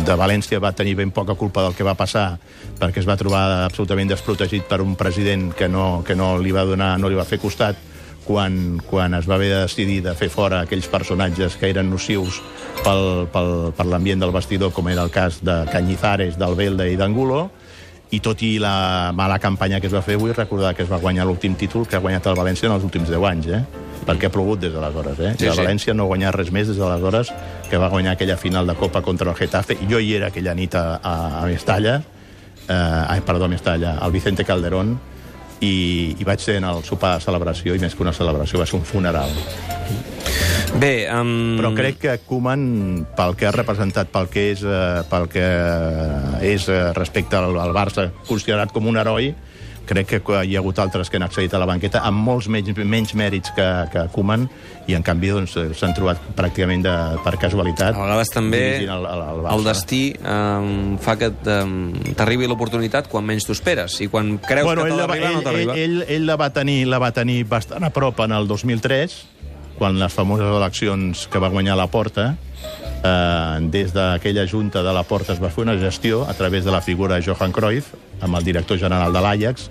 de 0.03 0.15
València 0.19 0.59
va 0.59 0.73
tenir 0.75 0.95
ben 0.99 1.11
poca 1.11 1.35
culpa 1.39 1.63
del 1.63 1.75
que 1.77 1.85
va 1.87 1.95
passar 1.95 2.37
perquè 2.79 2.99
es 3.01 3.07
va 3.07 3.17
trobar 3.19 3.63
absolutament 3.63 4.11
desprotegit 4.11 4.67
per 4.67 4.81
un 4.83 4.95
president 4.99 5.51
que 5.55 5.69
no, 5.69 6.03
que 6.05 6.15
no 6.15 6.37
li 6.37 6.51
va 6.51 6.65
donar, 6.67 6.97
no 6.99 7.09
li 7.09 7.15
va 7.19 7.25
fer 7.25 7.39
costat 7.39 7.79
quan, 8.23 8.81
quan 8.87 9.13
es 9.17 9.27
va 9.27 9.35
haver 9.35 9.49
de 9.51 9.61
decidir 9.63 10.01
de 10.03 10.13
fer 10.15 10.29
fora 10.31 10.61
aquells 10.63 10.87
personatges 10.91 11.57
que 11.59 11.69
eren 11.71 11.89
nocius 11.91 12.39
pel, 12.83 13.27
pel, 13.33 13.73
per 13.75 13.85
l'ambient 13.87 14.23
del 14.23 14.31
vestidor, 14.35 14.71
com 14.75 14.87
era 14.89 15.03
el 15.03 15.11
cas 15.11 15.41
de 15.43 15.63
Cañizares, 15.71 16.37
d'Albelda 16.39 16.87
i 16.87 16.95
d'Angulo, 16.99 17.49
i 18.13 18.19
tot 18.23 18.43
i 18.45 18.55
la 18.61 19.11
mala 19.15 19.39
campanya 19.41 19.79
que 19.81 19.89
es 19.89 19.95
va 19.95 20.03
fer, 20.05 20.19
vull 20.21 20.35
recordar 20.37 20.75
que 20.77 20.85
es 20.85 20.91
va 20.91 21.01
guanyar 21.01 21.25
l'últim 21.25 21.55
títol 21.59 21.87
que 21.89 21.97
ha 21.97 22.03
guanyat 22.03 22.27
el 22.29 22.37
València 22.37 22.69
en 22.69 22.75
els 22.75 22.85
últims 22.85 23.09
10 23.09 23.25
anys, 23.31 23.47
eh? 23.49 23.63
perquè 24.03 24.27
ha 24.27 24.33
plogut 24.33 24.59
des 24.59 24.73
d'aleshores. 24.73 25.19
Eh? 25.19 25.31
Sí, 25.33 25.45
Sí, 25.45 25.49
el 25.49 25.55
sí. 25.55 25.63
València 25.63 25.95
no 25.95 26.05
ha 26.05 26.11
guanyat 26.11 26.35
res 26.35 26.51
més 26.51 26.67
des 26.69 26.77
d'aleshores 26.77 27.31
que 27.73 27.79
va 27.81 27.87
guanyar 27.89 28.11
aquella 28.13 28.37
final 28.37 28.67
de 28.67 28.75
Copa 28.75 29.01
contra 29.01 29.31
el 29.31 29.35
Getafe. 29.35 29.73
I 29.81 29.87
jo 29.89 29.97
hi 29.97 30.11
era 30.13 30.27
aquella 30.29 30.53
nit 30.53 30.75
a, 30.77 30.99
a, 31.01 31.13
a 31.39 31.45
Mestalla, 31.49 31.95
eh, 32.67 32.75
ai, 33.09 33.23
perdó, 33.25 33.47
a 33.47 33.49
Mestalla, 33.49 33.95
al 33.97 34.11
Vicente 34.13 34.45
Calderón, 34.45 34.91
i, 35.57 36.13
i 36.13 36.27
vaig 36.27 36.43
ser 36.43 36.59
en 36.59 36.67
el 36.69 36.83
sopar 36.85 37.15
de 37.15 37.23
celebració, 37.25 37.73
i 37.73 37.81
més 37.81 37.95
que 37.97 38.05
una 38.05 38.13
celebració, 38.13 38.61
va 38.61 38.67
ser 38.69 38.77
un 38.77 38.85
funeral. 38.85 39.33
Bé, 40.77 41.09
um... 41.17 41.33
Però 41.57 41.73
crec 41.73 41.97
que 42.03 42.15
Koeman, 42.27 42.67
pel 43.17 43.33
que 43.41 43.49
ha 43.49 43.55
representat, 43.57 44.13
pel 44.13 44.29
que 44.29 44.45
és, 44.51 44.61
eh, 44.61 45.01
pel 45.09 45.25
que 45.33 45.49
és 46.53 46.69
eh, 46.69 46.79
respecte 46.93 47.41
al, 47.41 47.57
al 47.57 47.73
Barça, 47.73 48.11
considerat 48.29 48.69
com 48.75 48.85
un 48.93 49.01
heroi, 49.01 49.31
crec 49.87 50.15
que 50.23 50.43
hi 50.45 50.55
ha 50.55 50.61
hagut 50.61 50.79
altres 50.79 51.09
que 51.09 51.19
han 51.19 51.25
accedit 51.25 51.53
a 51.53 51.59
la 51.61 51.67
banqueta 51.69 52.03
amb 52.07 52.23
molts 52.23 52.47
menys, 52.51 52.77
menys 52.83 53.13
mèrits 53.19 53.53
que, 53.55 53.67
que 53.93 54.05
Koeman 54.13 54.47
i 54.87 54.97
en 54.97 55.03
canvi 55.05 55.31
doncs, 55.33 55.55
eh, 55.59 55.69
s'han 55.77 55.95
trobat 55.95 56.21
pràcticament 56.37 56.83
de, 56.85 56.95
per 57.23 57.35
casualitat 57.41 57.95
A 57.95 58.05
vegades 58.05 58.31
també 58.33 58.63
el, 58.83 58.89
el, 58.89 59.23
el, 59.33 59.43
el 59.53 59.67
destí 59.67 60.01
um, 60.19 60.95
fa 61.03 61.17
que 61.19 61.31
t'arribi 61.43 62.49
l'oportunitat 62.49 63.09
quan 63.11 63.25
menys 63.27 63.47
t'ho 63.47 63.55
esperes. 63.55 63.99
I 64.03 64.09
quan 64.11 64.37
creus 64.43 64.67
bueno, 64.67 64.87
que 64.87 64.97
d'arribar, 64.97 65.33
no 65.37 65.43
t'arriba. 65.45 65.75
ell, 65.77 66.01
ell, 66.03 66.09
ell 66.17 66.27
la, 66.27 66.37
va 66.39 66.49
tenir, 66.55 66.83
la 66.89 66.99
va 67.01 67.11
tenir 67.15 67.43
bastant 67.49 67.83
a 67.83 67.91
prop 67.93 68.23
en 68.25 68.35
el 68.35 68.47
2003, 68.49 69.17
quan 69.77 69.97
les 69.99 70.13
famoses 70.13 70.47
eleccions 70.47 71.27
que 71.31 71.41
va 71.41 71.51
guanyar 71.53 71.77
la 71.79 71.89
Porta, 71.91 72.33
eh, 73.03 73.57
des 73.73 73.93
d'aquella 73.95 74.47
junta 74.49 74.83
de 74.83 74.95
la 74.95 75.03
Porta 75.03 75.33
es 75.33 75.41
va 75.43 75.51
fer 75.53 75.65
una 75.65 75.77
gestió 75.79 76.23
a 76.27 76.33
través 76.33 76.65
de 76.65 76.71
la 76.71 76.81
figura 76.81 77.15
de 77.15 77.25
Johan 77.25 77.51
Cruyff, 77.51 77.93
amb 78.23 78.39
el 78.39 78.45
director 78.47 78.79
general 78.79 79.13
de 79.13 79.21
l'Ajax, 79.23 79.69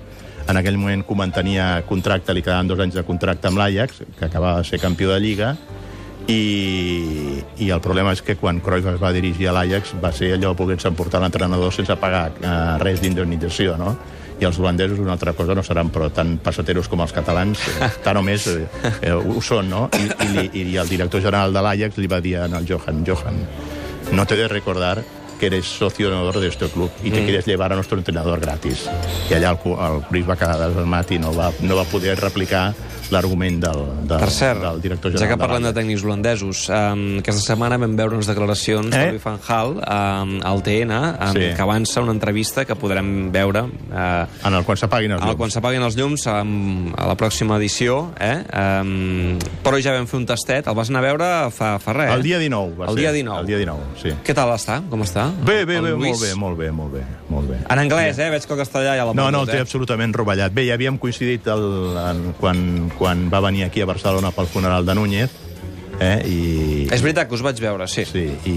en 0.49 0.59
aquell 0.59 0.79
moment 0.79 1.05
Koeman 1.07 1.33
tenia 1.35 1.67
contracte, 1.89 2.35
li 2.35 2.43
quedaven 2.43 2.71
dos 2.71 2.81
anys 2.83 2.99
de 2.99 3.05
contracte 3.07 3.49
amb 3.49 3.61
l'Ajax, 3.61 4.03
que 4.19 4.27
acabava 4.27 4.63
de 4.63 4.69
ser 4.69 4.81
campió 4.83 5.13
de 5.13 5.21
Lliga, 5.23 5.55
i, 6.31 7.43
i 7.59 7.71
el 7.75 7.81
problema 7.83 8.13
és 8.15 8.23
que 8.23 8.37
quan 8.39 8.61
Cruyff 8.63 8.93
es 8.93 9.01
va 9.03 9.11
dirigir 9.15 9.49
a 9.51 9.55
l'Ajax 9.57 9.97
va 10.03 10.13
ser 10.15 10.33
allò 10.37 10.53
volent-se 10.59 10.91
emportar 10.91 11.23
l'entrenador 11.23 11.73
sense 11.75 11.97
pagar 11.99 12.29
eh, 12.39 12.59
res 12.83 13.03
d'indemnització, 13.03 13.77
no? 13.81 13.97
i 14.43 14.47
els 14.49 14.59
holandesos 14.59 14.99
una 14.99 15.13
altra 15.15 15.35
cosa 15.39 15.55
no 15.55 15.63
seran 15.63 15.91
però 15.95 16.09
tan 16.11 16.37
passateros 16.43 16.89
com 16.91 17.03
els 17.05 17.15
catalans 17.15 17.63
eh, 17.69 17.91
tant 18.05 18.19
o 18.19 18.25
més 18.27 18.49
eh, 18.51 18.67
eh, 19.01 19.15
ho 19.15 19.41
són 19.45 19.71
no? 19.71 19.87
I, 19.95 20.09
i, 20.09 20.47
i, 20.47 20.65
i 20.75 20.79
el 20.83 20.91
director 20.91 21.23
general 21.23 21.55
de 21.55 21.63
l'Ajax 21.63 22.01
li 22.03 22.11
va 22.11 22.21
dir 22.25 22.39
al 22.43 22.67
Johan 22.69 23.05
Johan, 23.07 23.43
no 24.13 24.27
te 24.27 24.39
de 24.39 24.49
recordar 24.51 24.97
que 25.43 25.47
eres 25.47 25.67
socio 25.67 26.07
honor 26.07 26.39
de 26.39 26.47
este 26.47 26.69
club 26.69 26.89
y 27.03 27.11
te 27.11 27.21
mm. 27.21 27.25
quieres 27.25 27.47
llevar 27.47 27.73
a 27.73 27.75
nuestro 27.75 27.99
entrenador 27.99 28.39
gratis. 28.39 28.87
I 29.27 29.35
allà 29.35 29.51
el, 29.51 29.73
el 29.75 29.97
Cruyff 30.07 30.29
va 30.31 30.37
quedar 30.39 30.69
desarmat 30.69 31.11
i 31.11 31.19
no 31.19 31.33
va, 31.35 31.49
no 31.67 31.75
va 31.75 31.83
poder 31.91 32.15
replicar 32.21 32.69
l'argument 33.13 33.61
del, 33.63 33.83
del, 34.09 34.19
per 34.19 34.31
cert, 34.33 34.63
del 34.63 34.81
director 34.83 35.13
general. 35.13 35.25
Ja 35.25 35.31
que 35.31 35.39
parlem 35.41 35.67
de, 35.67 35.71
de 35.71 35.81
tècnics 35.81 36.05
holandesos, 36.07 36.65
um, 36.73 37.05
aquesta 37.23 37.45
setmana 37.45 37.79
vam 37.83 37.97
veure 37.99 38.19
unes 38.19 38.31
declaracions 38.31 38.89
eh? 38.91 38.93
de 38.93 39.13
Louis 39.17 39.25
van 39.25 39.39
Gaal 39.47 39.77
um, 39.79 40.35
al 40.49 40.65
TN, 40.67 40.95
um, 40.97 41.37
sí. 41.37 41.51
que 41.57 41.65
avança 41.65 42.05
una 42.05 42.15
entrevista 42.17 42.67
que 42.69 42.77
podrem 42.79 43.31
veure... 43.35 43.67
Uh, 43.93 44.49
en 44.49 44.59
el 44.59 44.67
quan 44.69 44.81
s'apaguin 44.81 45.17
els 45.17 45.25
llums. 45.25 45.39
Quan 45.41 45.55
s'apaguin 45.55 45.87
els 45.87 45.99
llums, 45.99 46.27
um, 46.31 46.93
a 46.97 47.09
la 47.11 47.17
pròxima 47.19 47.59
edició, 47.61 48.01
eh? 48.21 48.35
Um, 48.53 49.39
però 49.63 49.81
ja 49.83 49.95
vam 49.97 50.09
fer 50.11 50.19
un 50.21 50.27
tastet, 50.29 50.69
el 50.71 50.79
vas 50.79 50.91
anar 50.93 51.03
a 51.03 51.07
veure 51.11 51.31
fa, 51.55 51.75
fa 51.83 51.97
res, 51.97 52.11
eh? 52.11 52.19
El 52.19 52.27
dia 52.27 52.41
19, 52.43 52.77
va 52.79 52.89
el 52.91 52.97
ser. 52.97 53.03
Dia 53.03 53.15
19. 53.19 53.41
El 53.43 53.51
dia 53.51 53.61
19, 53.63 53.89
sí. 54.03 54.15
Què 54.27 54.37
tal 54.37 54.53
està? 54.55 54.81
Com 54.91 55.05
està? 55.05 55.29
Bé, 55.43 55.63
bé, 55.69 55.81
bé, 55.85 55.95
molt 55.99 56.23
bé, 56.23 56.33
molt 56.39 56.59
bé, 56.59 56.71
molt 56.75 56.97
bé, 56.97 57.05
molt 57.31 57.51
bé. 57.51 57.61
En 57.69 57.83
anglès, 57.83 58.19
eh? 58.19 58.31
Veig 58.33 58.47
que 58.47 58.57
el 58.57 58.63
castellà 58.63 58.97
ja 58.99 59.07
l'ha 59.09 59.17
No, 59.17 59.29
no, 59.35 59.45
el 59.45 59.51
té 59.51 59.59
eh? 59.61 59.67
absolutament 59.67 60.15
rovellat. 60.17 60.55
Bé, 60.55 60.67
ja 60.69 60.77
havíem 60.79 60.99
coincidit 61.03 61.49
el, 61.53 61.67
en, 62.03 62.23
quan, 62.41 62.63
quan 63.03 63.27
va 63.33 63.43
venir 63.43 63.65
aquí 63.67 63.83
a 63.83 63.87
Barcelona 63.91 64.31
pel 64.31 64.47
funeral 64.47 64.87
de 64.87 64.95
Núñez, 64.95 65.31
eh? 66.03 66.19
I, 66.27 66.39
és 66.95 67.03
veritat 67.05 67.29
que 67.29 67.35
us 67.37 67.43
vaig 67.45 67.59
veure, 67.63 67.87
sí. 67.91 68.05
Sí, 68.09 68.23
i, 68.49 68.55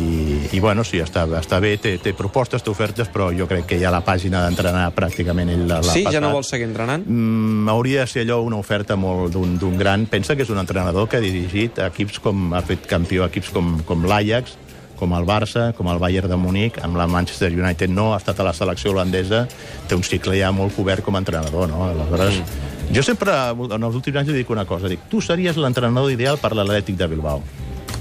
i 0.55 0.59
bueno, 0.61 0.83
sí, 0.87 0.99
està, 1.03 1.25
està 1.39 1.57
bé, 1.61 1.75
té, 1.81 1.95
té 2.01 2.13
propostes, 2.17 2.61
té 2.63 2.69
ofertes, 2.71 3.09
però 3.11 3.31
jo 3.35 3.47
crec 3.49 3.65
que 3.71 3.79
ja 3.81 3.91
la 3.93 4.03
pàgina 4.05 4.43
d'entrenar 4.45 4.87
pràcticament 4.97 5.49
ell 5.53 5.65
l'ha 5.69 5.79
Sí, 5.83 6.03
passat. 6.05 6.13
ja 6.15 6.21
no 6.23 6.31
vol 6.33 6.45
seguir 6.47 6.67
entrenant? 6.69 7.05
Mm, 7.09 7.65
hauria 7.73 8.05
de 8.05 8.11
ser 8.13 8.25
allò 8.27 8.39
una 8.45 8.57
oferta 8.61 8.95
molt 8.97 9.33
d'un 9.35 9.77
gran... 9.81 10.05
Pensa 10.09 10.37
que 10.37 10.45
és 10.45 10.53
un 10.53 10.61
entrenador 10.61 11.09
que 11.09 11.17
ha 11.17 11.23
dirigit 11.25 11.81
equips 11.89 12.21
com... 12.23 12.53
ha 12.53 12.61
fet 12.65 12.85
campió 12.89 13.25
equips 13.27 13.49
com, 13.55 13.79
com 13.85 14.05
l'Ajax, 14.09 14.55
com 14.95 15.11
el 15.17 15.25
Barça, 15.27 15.73
com 15.75 15.89
el 15.91 15.99
Bayern 15.99 16.29
de 16.31 16.37
Múnich, 16.39 16.77
amb 16.85 16.95
la 16.95 17.05
Manchester 17.11 17.49
United 17.51 17.91
no, 17.91 18.13
ha 18.13 18.21
estat 18.21 18.39
a 18.39 18.45
la 18.47 18.53
selecció 18.55 18.93
holandesa, 18.93 19.43
té 19.89 19.97
un 19.97 20.05
cicle 20.07 20.37
ja 20.39 20.53
molt 20.55 20.71
cobert 20.77 21.03
com 21.03 21.17
a 21.17 21.21
entrenador, 21.25 21.67
no? 21.67 21.89
Aleshores, 21.89 22.39
mm 22.39 22.64
jo 22.93 23.03
sempre, 23.03 23.33
en 23.51 23.87
els 23.87 23.95
últims 23.95 24.21
anys, 24.21 24.33
dic 24.35 24.49
una 24.53 24.65
cosa. 24.69 24.89
Dic, 24.91 25.07
tu 25.09 25.21
series 25.21 25.57
l'entrenador 25.57 26.11
ideal 26.13 26.37
per 26.41 26.53
l'Atlètic 26.53 26.99
de 26.99 27.07
Bilbao. 27.11 27.41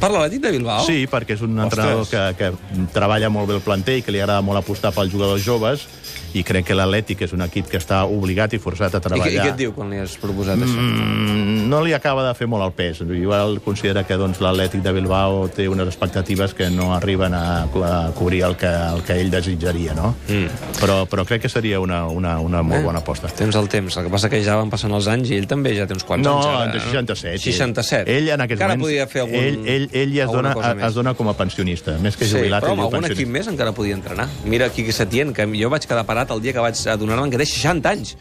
Per 0.04 0.12
l'Atlètic 0.12 0.42
de 0.44 0.50
Bilbao? 0.52 0.84
Sí, 0.84 1.06
perquè 1.08 1.38
és 1.38 1.44
un 1.46 1.56
Ostres. 1.64 1.78
entrenador 1.80 2.08
que, 2.10 2.24
que 2.36 2.88
treballa 2.92 3.30
molt 3.32 3.48
bé 3.48 3.56
el 3.56 3.62
planter 3.64 4.00
i 4.00 4.04
que 4.04 4.12
li 4.12 4.20
agrada 4.20 4.44
molt 4.44 4.60
apostar 4.60 4.92
pels 4.92 5.12
jugadors 5.14 5.40
joves 5.46 5.86
i 6.34 6.42
crec 6.42 6.66
que 6.66 6.74
l'Atlètic 6.74 7.22
és 7.28 7.32
un 7.34 7.44
equip 7.44 7.68
que 7.70 7.78
està 7.78 8.00
obligat 8.10 8.56
i 8.56 8.58
forçat 8.58 8.96
a 8.98 9.00
treballar. 9.02 9.30
I, 9.30 9.36
i 9.36 9.40
què 9.40 9.52
et 9.52 9.58
diu 9.60 9.74
quan 9.74 9.92
li 9.92 10.00
has 10.02 10.16
proposat 10.18 10.58
mm, 10.58 10.66
això? 10.66 11.68
No 11.70 11.80
li 11.86 11.94
acaba 11.94 12.24
de 12.26 12.32
fer 12.36 12.48
molt 12.50 12.66
el 12.66 12.74
pes. 12.74 13.00
Igual 13.06 13.60
considera 13.64 14.02
que 14.06 14.18
doncs, 14.18 14.40
l'Atlètic 14.42 14.82
de 14.82 14.92
Bilbao 14.96 15.46
té 15.54 15.68
unes 15.70 15.88
expectatives 15.92 16.56
que 16.58 16.68
no 16.74 16.90
arriben 16.96 17.36
a, 17.38 17.44
a 17.64 17.94
cobrir 18.18 18.42
el 18.50 18.58
que, 18.58 18.68
el 18.68 19.04
que 19.06 19.18
ell 19.22 19.30
desitjaria, 19.30 19.94
no? 19.94 20.14
Mm. 20.26 20.74
Però, 20.80 20.98
però 21.10 21.26
crec 21.28 21.46
que 21.46 21.52
seria 21.52 21.78
una, 21.80 22.02
una, 22.10 22.36
una 22.42 22.64
molt 22.66 22.82
eh, 22.82 22.88
bona 22.88 23.04
aposta. 23.04 23.30
Tens 23.30 23.54
el 23.60 23.70
temps. 23.70 24.00
El 24.00 24.08
que 24.08 24.14
passa 24.16 24.32
que 24.32 24.42
ja 24.44 24.58
van 24.58 24.72
passant 24.74 24.92
els 24.98 25.08
anys 25.10 25.30
i 25.30 25.38
ell 25.38 25.48
també 25.50 25.76
ja 25.78 25.86
té 25.86 25.94
uns 25.96 26.06
quants 26.08 26.26
no, 26.26 26.40
anys. 26.42 26.50
Ara, 26.50 26.74
no, 26.74 27.14
67. 27.14 27.44
67. 27.46 28.10
Ell, 28.10 28.32
en 28.34 28.42
aquests 28.42 28.58
encara 28.58 28.74
moments... 28.74 28.90
podia 28.90 29.06
fer 29.10 29.22
algun, 29.22 29.38
ell, 29.38 29.60
ell, 29.70 29.88
ell 29.94 30.14
ja 30.14 30.26
es 30.26 30.32
dona, 30.34 30.52
es 30.88 30.96
dona 30.96 31.14
com 31.14 31.30
a 31.30 31.36
pensionista, 31.38 31.94
més 32.02 32.18
que 32.18 32.26
jubilat. 32.28 32.64
Sí, 32.64 32.66
però 32.66 32.74
amb 32.74 32.86
algun 32.88 33.06
equip 33.10 33.30
més 33.30 33.48
encara 33.50 33.74
podia 33.76 33.96
entrenar. 33.96 34.26
Mira 34.50 34.68
Quique 34.74 34.92
Setién, 34.92 35.32
que 35.36 35.46
jo 35.54 35.70
vaig 35.72 35.86
quedar 35.86 36.04
parat 36.08 36.34
el 36.34 36.42
dia 36.44 36.54
que 36.56 36.64
vaig 36.64 36.80
adonar-me 36.90 37.30
que 37.30 37.40
té 37.40 37.46
60 37.48 37.94
anys. 37.94 38.16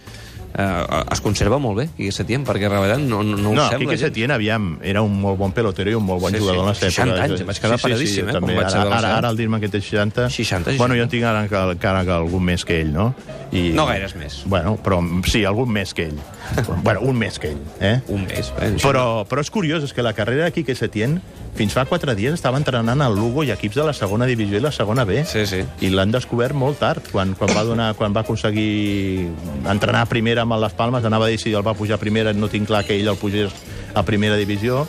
Uh, 0.53 1.01
es 1.09 1.21
conserva 1.25 1.57
molt 1.57 1.79
bé, 1.79 1.87
Quique 1.97 2.11
Setién, 2.13 2.43
perquè 2.45 2.67
realment 2.69 3.07
no, 3.09 3.23
no, 3.25 3.39
no 3.39 3.49
ho 3.49 3.55
no, 3.57 3.63
sembla. 3.71 3.79
Quique 3.81 3.97
Setién, 3.97 4.29
aviam, 4.29 4.75
era 4.85 5.01
un 5.01 5.15
molt 5.17 5.39
bon 5.39 5.53
pelotero 5.55 5.89
i 5.89 5.97
un 5.97 6.05
molt 6.05 6.21
bon 6.21 6.35
sí, 6.35 6.41
jugador 6.43 6.59
sí. 6.59 6.61
en 6.61 6.69
la 6.69 6.75
seva 6.77 6.91
60 6.91 7.23
anys, 7.23 7.45
vaig 7.47 7.61
quedar 7.63 7.79
sí, 7.79 7.85
paradíssim, 7.87 8.13
sí, 8.13 8.21
sí, 8.21 8.27
eh, 8.27 8.35
també. 8.37 8.57
vaig 8.59 8.67
Ara, 8.69 8.83
ara, 8.99 9.15
ara, 9.17 9.31
al 9.33 9.39
dir-me 9.39 9.57
que 9.63 9.71
té 9.73 9.81
60... 9.81 10.27
60, 10.29 10.75
60. 10.75 10.77
Bueno, 10.77 10.93
jo 10.99 11.07
en 11.07 11.09
tinc 11.09 11.25
ara 11.25 11.41
encara 11.47 12.03
algun 12.19 12.45
més 12.45 12.67
que 12.69 12.83
ell, 12.83 12.93
no? 12.93 13.09
I... 13.49 13.71
No 13.73 13.87
gaires 13.89 14.13
més. 14.19 14.43
Bueno, 14.45 14.75
però 14.77 15.01
sí, 15.25 15.41
algun 15.41 15.73
més 15.73 15.97
que 15.97 16.11
ell. 16.11 16.21
bueno, 16.85 17.01
un 17.01 17.17
més 17.17 17.41
que 17.41 17.55
ell, 17.55 17.63
eh? 17.81 17.95
Un 18.13 18.27
més. 18.29 18.53
Eh? 18.61 18.75
Però, 18.83 19.23
però 19.29 19.41
és 19.41 19.49
curiós, 19.53 19.89
és 19.89 19.97
que 19.97 20.05
la 20.05 20.13
carrera 20.13 20.45
de 20.45 20.53
Quique 20.53 20.77
Setién 20.77 21.17
fins 21.53 21.75
fa 21.75 21.83
quatre 21.85 22.15
dies 22.17 22.33
estava 22.33 22.57
entrenant 22.57 23.01
al 23.05 23.15
Lugo 23.17 23.43
i 23.45 23.51
equips 23.53 23.77
de 23.77 23.85
la 23.85 23.93
segona 23.93 24.25
divisió 24.29 24.57
i 24.57 24.63
la 24.63 24.71
segona 24.73 25.05
B. 25.05 25.21
Sí, 25.29 25.45
sí. 25.49 25.61
I 25.85 25.91
l'han 25.93 26.13
descobert 26.13 26.57
molt 26.57 26.79
tard, 26.81 27.05
quan, 27.13 27.35
quan, 27.37 27.53
va 27.53 27.65
donar, 27.67 27.91
quan 27.99 28.15
va 28.15 28.23
aconseguir 28.25 29.29
entrenar 29.69 30.03
a 30.03 30.09
primera 30.09 30.42
amb 30.43 30.59
les 30.61 30.75
Palmes, 30.77 31.05
anava 31.05 31.27
a 31.27 31.31
dir 31.33 31.39
si 31.41 31.53
el 31.53 31.65
va 31.65 31.75
pujar 31.77 31.97
a 31.97 32.01
primera, 32.01 32.33
no 32.33 32.51
tinc 32.51 32.69
clar 32.69 32.83
que 32.87 32.97
ell 32.99 33.09
el 33.09 33.19
pugés 33.19 33.55
a 33.93 34.03
primera 34.03 34.37
divisió, 34.39 34.83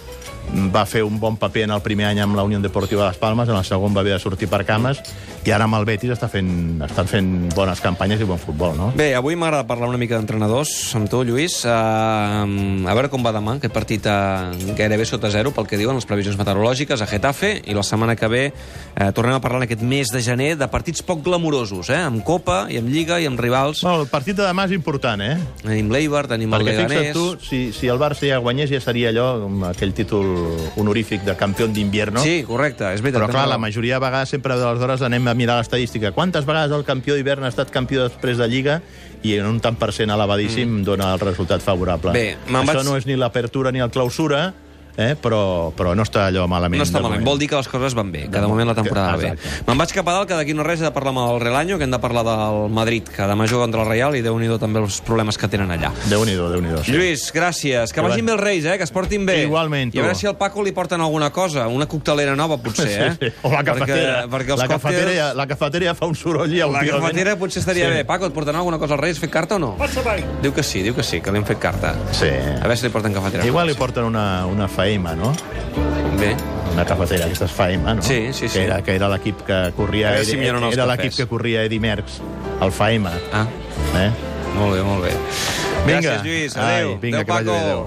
va 0.74 0.84
fer 0.86 1.02
un 1.04 1.18
bon 1.20 1.36
paper 1.40 1.64
en 1.68 1.74
el 1.74 1.82
primer 1.82 2.06
any 2.10 2.20
amb 2.20 2.36
la 2.36 2.44
Unió 2.44 2.60
Deportiva 2.60 3.04
de 3.04 3.08
les 3.12 3.18
Palmes, 3.18 3.48
en 3.48 3.56
el 3.56 3.64
segon 3.64 3.96
va 3.96 4.04
haver 4.04 4.14
de 4.14 4.20
sortir 4.22 4.48
per 4.48 4.64
cames, 4.68 5.00
i 5.44 5.52
ara 5.52 5.66
amb 5.68 5.76
el 5.76 5.84
Betis 5.84 6.08
està 6.14 6.24
fent, 6.32 6.48
estan 6.86 7.08
fent 7.08 7.26
bones 7.52 7.80
campanyes 7.84 8.22
i 8.22 8.26
bon 8.28 8.38
futbol, 8.40 8.72
no? 8.78 8.86
Bé, 8.96 9.10
avui 9.16 9.36
m'agrada 9.36 9.66
parlar 9.68 9.90
una 9.90 10.00
mica 10.00 10.16
d'entrenadors 10.16 10.72
amb 10.96 11.10
tu, 11.12 11.20
Lluís. 11.26 11.58
Uh, 11.68 12.88
a 12.88 12.94
veure 12.96 13.10
com 13.12 13.24
va 13.24 13.32
demà, 13.34 13.58
aquest 13.58 13.74
partit 13.74 14.08
uh, 14.08 14.54
gairebé 14.78 15.04
sota 15.08 15.28
zero, 15.34 15.52
pel 15.52 15.68
que 15.68 15.76
diuen 15.80 15.98
les 15.98 16.08
previsions 16.08 16.38
meteorològiques, 16.40 17.02
a 17.04 17.08
Getafe, 17.10 17.50
i 17.68 17.76
la 17.76 17.84
setmana 17.84 18.16
que 18.16 18.30
ve 18.32 18.44
uh, 18.54 19.10
tornem 19.16 19.36
a 19.36 19.42
parlar 19.44 19.60
en 19.62 19.66
aquest 19.68 19.84
mes 19.84 20.12
de 20.14 20.22
gener 20.24 20.54
de 20.56 20.68
partits 20.72 21.04
poc 21.04 21.20
glamurosos, 21.26 21.92
eh? 21.92 22.00
amb 22.06 22.24
Copa 22.24 22.64
i 22.72 22.80
amb 22.80 22.88
Lliga 22.88 23.20
i 23.20 23.28
amb 23.28 23.40
rivals. 23.40 23.84
Bueno, 23.84 24.06
el 24.06 24.10
partit 24.12 24.40
de 24.40 24.46
demà 24.48 24.64
és 24.70 24.74
important, 24.78 25.20
eh? 25.20 25.36
Tenim 25.60 25.92
l'Eibar, 25.92 26.24
tenim 26.32 26.56
Perquè 26.56 26.72
el 26.72 26.80
Leganés... 26.86 27.12
tu, 27.12 27.26
si, 27.44 27.66
si 27.76 27.92
el 27.92 28.00
Barça 28.00 28.24
ja 28.30 28.40
guanyés, 28.40 28.72
ja 28.72 28.80
seria 28.80 29.12
allò, 29.12 29.28
aquell 29.74 29.92
títol 29.92 30.32
honorífic 30.80 31.28
de 31.28 31.36
campió 31.36 31.68
d'invierno. 31.68 32.24
Sí, 32.24 32.40
correcte, 32.48 32.88
és 32.96 33.04
veritat. 33.04 33.26
Però 33.26 33.32
clar, 33.34 33.46
la 33.52 33.60
majoria 33.60 34.00
de 34.00 34.06
vegades 34.08 34.32
sempre 34.32 34.56
d'aleshores 34.56 35.04
anem 35.04 35.28
a 35.28 35.33
mirar 35.36 35.58
l'estadística. 35.60 36.12
Quantes 36.16 36.46
vegades 36.46 36.74
el 36.76 36.84
campió 36.86 37.16
d'hivern 37.16 37.44
ha 37.44 37.52
estat 37.52 37.72
campió 37.74 38.06
després 38.06 38.40
de 38.40 38.48
Lliga 38.48 38.80
i 39.24 39.36
en 39.38 39.48
un 39.48 39.60
tant 39.64 39.76
per 39.80 39.90
cent 39.96 40.12
elevadíssim 40.12 40.68
mm. 40.80 40.84
dona 40.86 41.12
el 41.14 41.22
resultat 41.22 41.64
favorable. 41.64 42.12
Bé, 42.16 42.36
Això 42.46 42.64
vaig... 42.72 42.84
no 42.86 42.96
és 43.00 43.08
ni 43.08 43.18
l'apertura 43.20 43.72
ni 43.72 43.82
el 43.84 43.92
clausura, 43.94 44.46
eh? 44.96 45.14
però, 45.20 45.72
però 45.76 45.94
no 45.94 46.04
està 46.06 46.28
allò 46.28 46.46
malament. 46.50 46.80
No 46.82 46.86
està 46.86 47.00
malament, 47.00 47.20
moment. 47.20 47.28
vol 47.32 47.40
dir 47.42 47.48
que 47.50 47.58
les 47.58 47.68
coses 47.70 47.96
van 47.96 48.12
bé, 48.12 48.26
que 48.30 48.40
de 48.40 48.48
moment 48.50 48.70
la 48.70 48.76
temporada 48.76 49.14
va 49.14 49.22
bé. 49.22 49.32
Me'n 49.66 49.80
vaig 49.80 49.94
cap 49.96 50.08
a 50.08 50.16
dalt, 50.18 50.28
que 50.30 50.38
d'aquí 50.38 50.54
no 50.56 50.66
res 50.66 50.82
he 50.82 50.86
de 50.86 50.92
parlar 50.94 51.14
amb 51.14 51.24
el 51.24 51.40
Relaño, 51.42 51.78
que 51.78 51.88
hem 51.88 51.94
de 51.94 52.00
parlar 52.02 52.24
del 52.26 52.70
Madrid, 52.74 53.08
que 53.10 53.28
demà 53.28 53.48
juga 53.50 53.64
contra 53.66 53.82
el 53.82 53.90
Real, 53.90 54.16
i 54.16 54.22
déu 54.24 54.38
nhi 54.38 54.50
també 54.60 54.82
els 54.82 55.00
problemes 55.04 55.38
que 55.40 55.48
tenen 55.50 55.70
allà. 55.74 55.92
déu 56.10 56.24
nhi 56.24 56.36
déu 56.38 56.62
nhi 56.62 56.76
sí. 56.84 56.94
Lluís, 56.94 57.26
gràcies. 57.34 57.92
Que, 57.92 58.00
que 58.00 58.06
vagin 58.06 58.26
bé 58.26 58.34
els 58.36 58.42
Reis, 58.42 58.64
eh? 58.64 58.76
que 58.78 58.86
es 58.86 58.94
portin 58.94 59.26
bé. 59.26 59.40
Igualment, 59.44 59.92
tu. 59.92 59.98
I 59.98 60.02
a 60.02 60.06
veure 60.06 60.18
si 60.18 60.28
al 60.30 60.36
Paco 60.38 60.62
li 60.62 60.72
porten 60.72 61.00
alguna 61.00 61.30
cosa, 61.34 61.66
una 61.68 61.86
coctelera 61.90 62.36
nova, 62.36 62.58
potser, 62.62 62.88
eh? 62.90 63.10
Sí, 63.18 63.28
sí. 63.28 63.32
O 63.42 63.52
la 63.52 63.64
cafetera. 63.66 64.24
Perquè, 64.24 64.54
perquè 64.54 64.58
la, 64.60 64.68
cafetera 64.68 65.14
ja, 65.14 65.28
la 65.34 65.46
cafetera 65.50 65.94
fa 65.98 66.06
un 66.10 66.14
soroll 66.18 66.52
ja 66.54 66.68
La 66.70 66.84
cafetera 66.86 67.36
potser 67.40 67.62
estaria 67.64 67.88
sí. 67.88 67.98
bé. 67.98 68.04
Paco, 68.08 68.28
et 68.30 68.36
porten 68.36 68.56
alguna 68.56 68.78
cosa 68.78 68.96
als 68.96 69.02
Reis? 69.02 69.20
Fet 69.22 69.32
carta 69.32 69.58
o 69.58 69.62
no? 69.62 69.74
Diu 70.42 70.54
que 70.54 70.62
sí, 70.62 70.82
diu 70.84 70.94
que 70.94 71.04
sí, 71.06 71.20
que 71.24 71.32
li 71.34 71.40
han 71.40 71.48
fet 71.48 71.60
carta. 71.62 71.94
Sí. 72.12 72.30
A 72.30 72.64
veure 72.64 72.78
si 72.78 72.86
li 72.86 72.92
porten 72.94 73.14
cafetera. 73.16 73.46
Igual 73.48 73.70
li 73.70 73.76
porten 73.78 74.06
una, 74.06 74.44
una 74.50 74.68
faima, 74.84 75.14
no? 75.16 75.32
Bé. 76.20 76.36
Una 76.74 76.84
cafetera, 76.84 77.24
aquesta 77.24 77.46
és 77.46 77.52
Faima, 77.54 77.94
no? 77.94 78.02
Sí, 78.02 78.32
sí, 78.32 78.48
sí. 78.48 78.58
Que 78.58 78.64
era, 78.66 78.80
que 78.82 78.96
era 78.98 79.08
l'equip 79.08 79.44
que 79.46 79.58
corria... 79.76 80.10
Era, 80.16 80.24
si 80.26 80.36
era, 80.36 80.60
era 80.68 80.86
l'equip 80.90 81.14
que 81.16 81.26
corria 81.30 81.62
Eddie 81.64 81.80
Merckx, 81.80 82.18
el 82.60 82.72
Faima. 82.74 83.12
Ah. 83.32 83.46
Eh? 84.00 84.08
Molt 84.58 84.74
bé, 84.74 84.82
molt 84.84 85.06
bé. 85.06 85.12
Vinga. 85.86 86.00
Gràcies, 86.00 86.24
Lluís. 86.26 86.56
Adéu. 86.58 86.90
Ai, 86.96 86.98
vinga, 87.00 87.22
adéu, 87.22 87.30
Paco. 87.30 87.56
Adéu. 87.56 87.86